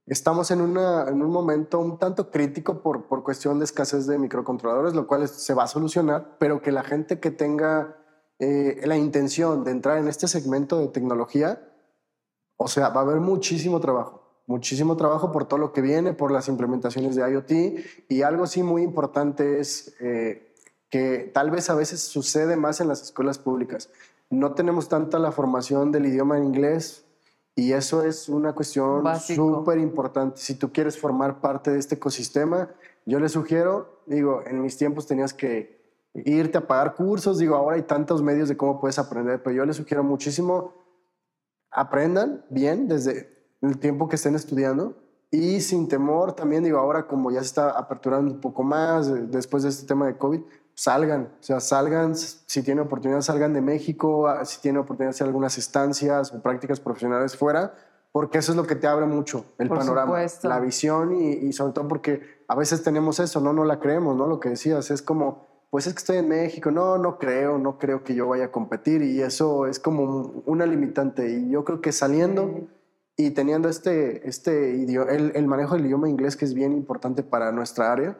[0.07, 5.27] Estamos en, un momento un tanto crítico por, cuestión de escasez de microcontroladores, lo cual
[5.27, 7.97] se va a solucionar, pero que la gente que tenga
[8.37, 11.59] eh, la intención de entrar en este segmento de tecnología,
[12.55, 16.29] o sea, va a haber muchísimo trabajo, muchísimo trabajo por todo lo que viene, por
[16.29, 20.53] las implementaciones de IoT y algo sí muy importante es eh,
[20.91, 23.89] que tal vez a veces sucede más en las escuelas públicas.
[24.29, 27.04] No tenemos tanta la formación del idioma inglés,
[27.55, 30.41] y eso es una cuestión súper importante.
[30.41, 32.69] Si tú quieres formar parte de este ecosistema,
[33.05, 35.75] yo le sugiero, digo, en mis tiempos tenías que
[36.13, 39.65] irte a pagar cursos, digo, ahora hay tantos medios de cómo puedes aprender, pero yo
[39.65, 40.73] les sugiero muchísimo,
[41.71, 43.29] aprendan bien desde
[43.61, 44.95] el tiempo que estén estudiando
[45.31, 49.63] y sin temor también, digo, ahora como ya se está aperturando un poco más después
[49.63, 50.41] de este tema de COVID,
[50.75, 55.27] salgan, o sea, salgan, si tienen oportunidad, salgan de México, si tienen oportunidad de hacer
[55.27, 57.73] algunas estancias o prácticas profesionales fuera,
[58.11, 60.47] porque eso es lo que te abre mucho el Por panorama, supuesto.
[60.49, 64.15] la visión y, y sobre todo porque a veces tenemos eso, no, no la creemos,
[64.15, 64.27] ¿no?
[64.27, 67.77] Lo que decías es como, pues es que estoy en México, no, no creo, no
[67.77, 71.63] creo que yo vaya a competir y eso es como un- una limitante y yo
[71.65, 72.67] creo que saliendo
[73.17, 77.51] y teniendo este, este el, el manejo del idioma inglés que es bien importante para
[77.53, 78.17] nuestra área,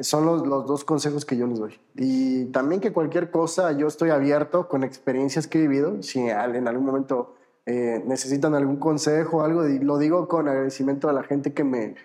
[0.00, 1.80] son los, los dos consejos que yo les doy.
[1.96, 6.02] Y también que cualquier cosa, yo estoy abierto con experiencias que he vivido.
[6.02, 7.34] Si en algún momento
[7.66, 11.64] eh, necesitan algún consejo o algo, y lo digo con agradecimiento a la gente que
[11.64, 11.96] me,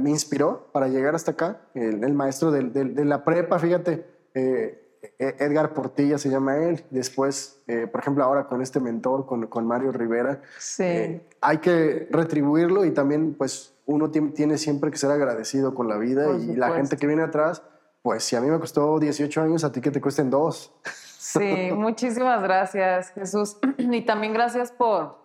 [0.00, 1.60] me inspiró para llegar hasta acá.
[1.74, 4.80] El, el maestro del- del- de, la prepa, fíjate, eh,
[5.18, 6.82] eh, Edgar Portilla se llama él.
[6.90, 10.82] Después, eh, por ejemplo, ahora con este mentor, con, con Mario Rivera, Sí.
[10.82, 15.96] eh, hay que retribuirlo y también pues uno tiene siempre que ser agradecido con la
[15.98, 17.62] vida Por y la gente que viene atrás,
[18.02, 20.72] pues si a mí me costó 18 años, a ti que te cuesten dos.
[21.18, 23.56] Sí, muchísimas gracias, Jesús.
[23.78, 25.16] Y también gracias por,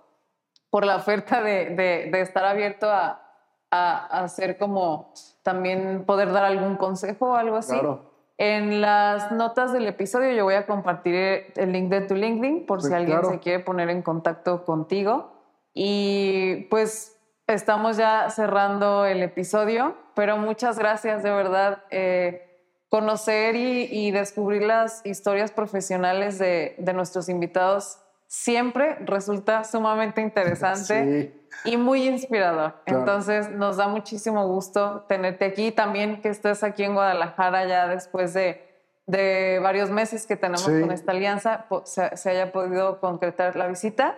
[0.69, 3.21] por la oferta de, de- de estar abierto a,
[3.69, 7.73] a, hacer como también poder dar algún consejo o algo así.
[7.73, 8.07] Claro.
[8.37, 12.81] En las notas del episodio yo voy a compartir el link de tu LinkedIn por
[12.81, 13.33] si Pues, alguien claro.
[13.33, 15.33] se quiere poner en contacto contigo.
[15.73, 17.18] Y pues
[17.53, 21.83] estamos ya cerrando el episodio, pero muchas gracias de verdad.
[21.91, 22.45] Eh,
[22.89, 31.41] conocer y, y descubrir las historias profesionales de, de nuestros invitados siempre resulta sumamente interesante
[31.63, 31.71] Sí.
[31.71, 32.75] y muy inspirador.
[32.85, 32.99] Claro.
[33.01, 38.33] Entonces nos da muchísimo gusto tenerte aquí, también que estés aquí en Guadalajara ya después
[38.33, 38.63] de,
[39.07, 40.79] de varios meses que tenemos Sí.
[40.81, 44.17] con esta alianza, se, se haya podido concretar la visita.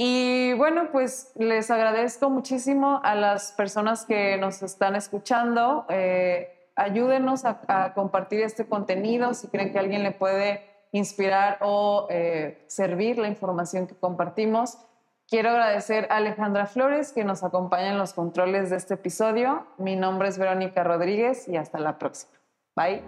[0.00, 5.86] Y bueno, pues les agradezco muchísimo a las personas que nos están escuchando.
[5.88, 12.06] Eh, ayúdenos a, a compartir este contenido si creen que alguien le puede inspirar o
[12.10, 14.78] eh, servir la información que compartimos.
[15.26, 19.66] Quiero agradecer a Alejandra Flores que nos acompaña en los controles de este episodio.
[19.78, 22.34] Mi nombre es Verónica Rodríguez y hasta la próxima.
[22.76, 23.02] Bye.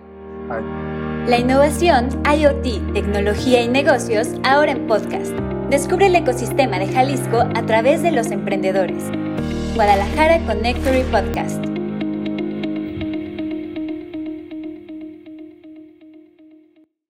[0.51, 0.65] Ay.
[1.29, 5.60] La innovación, IoT, tecnología y negocios ahora en podcast.
[5.71, 9.05] Descubre el ecosistema de Jalisco a través de los emprendedores.
[9.77, 11.70] Guadalajara Connectory Podcast.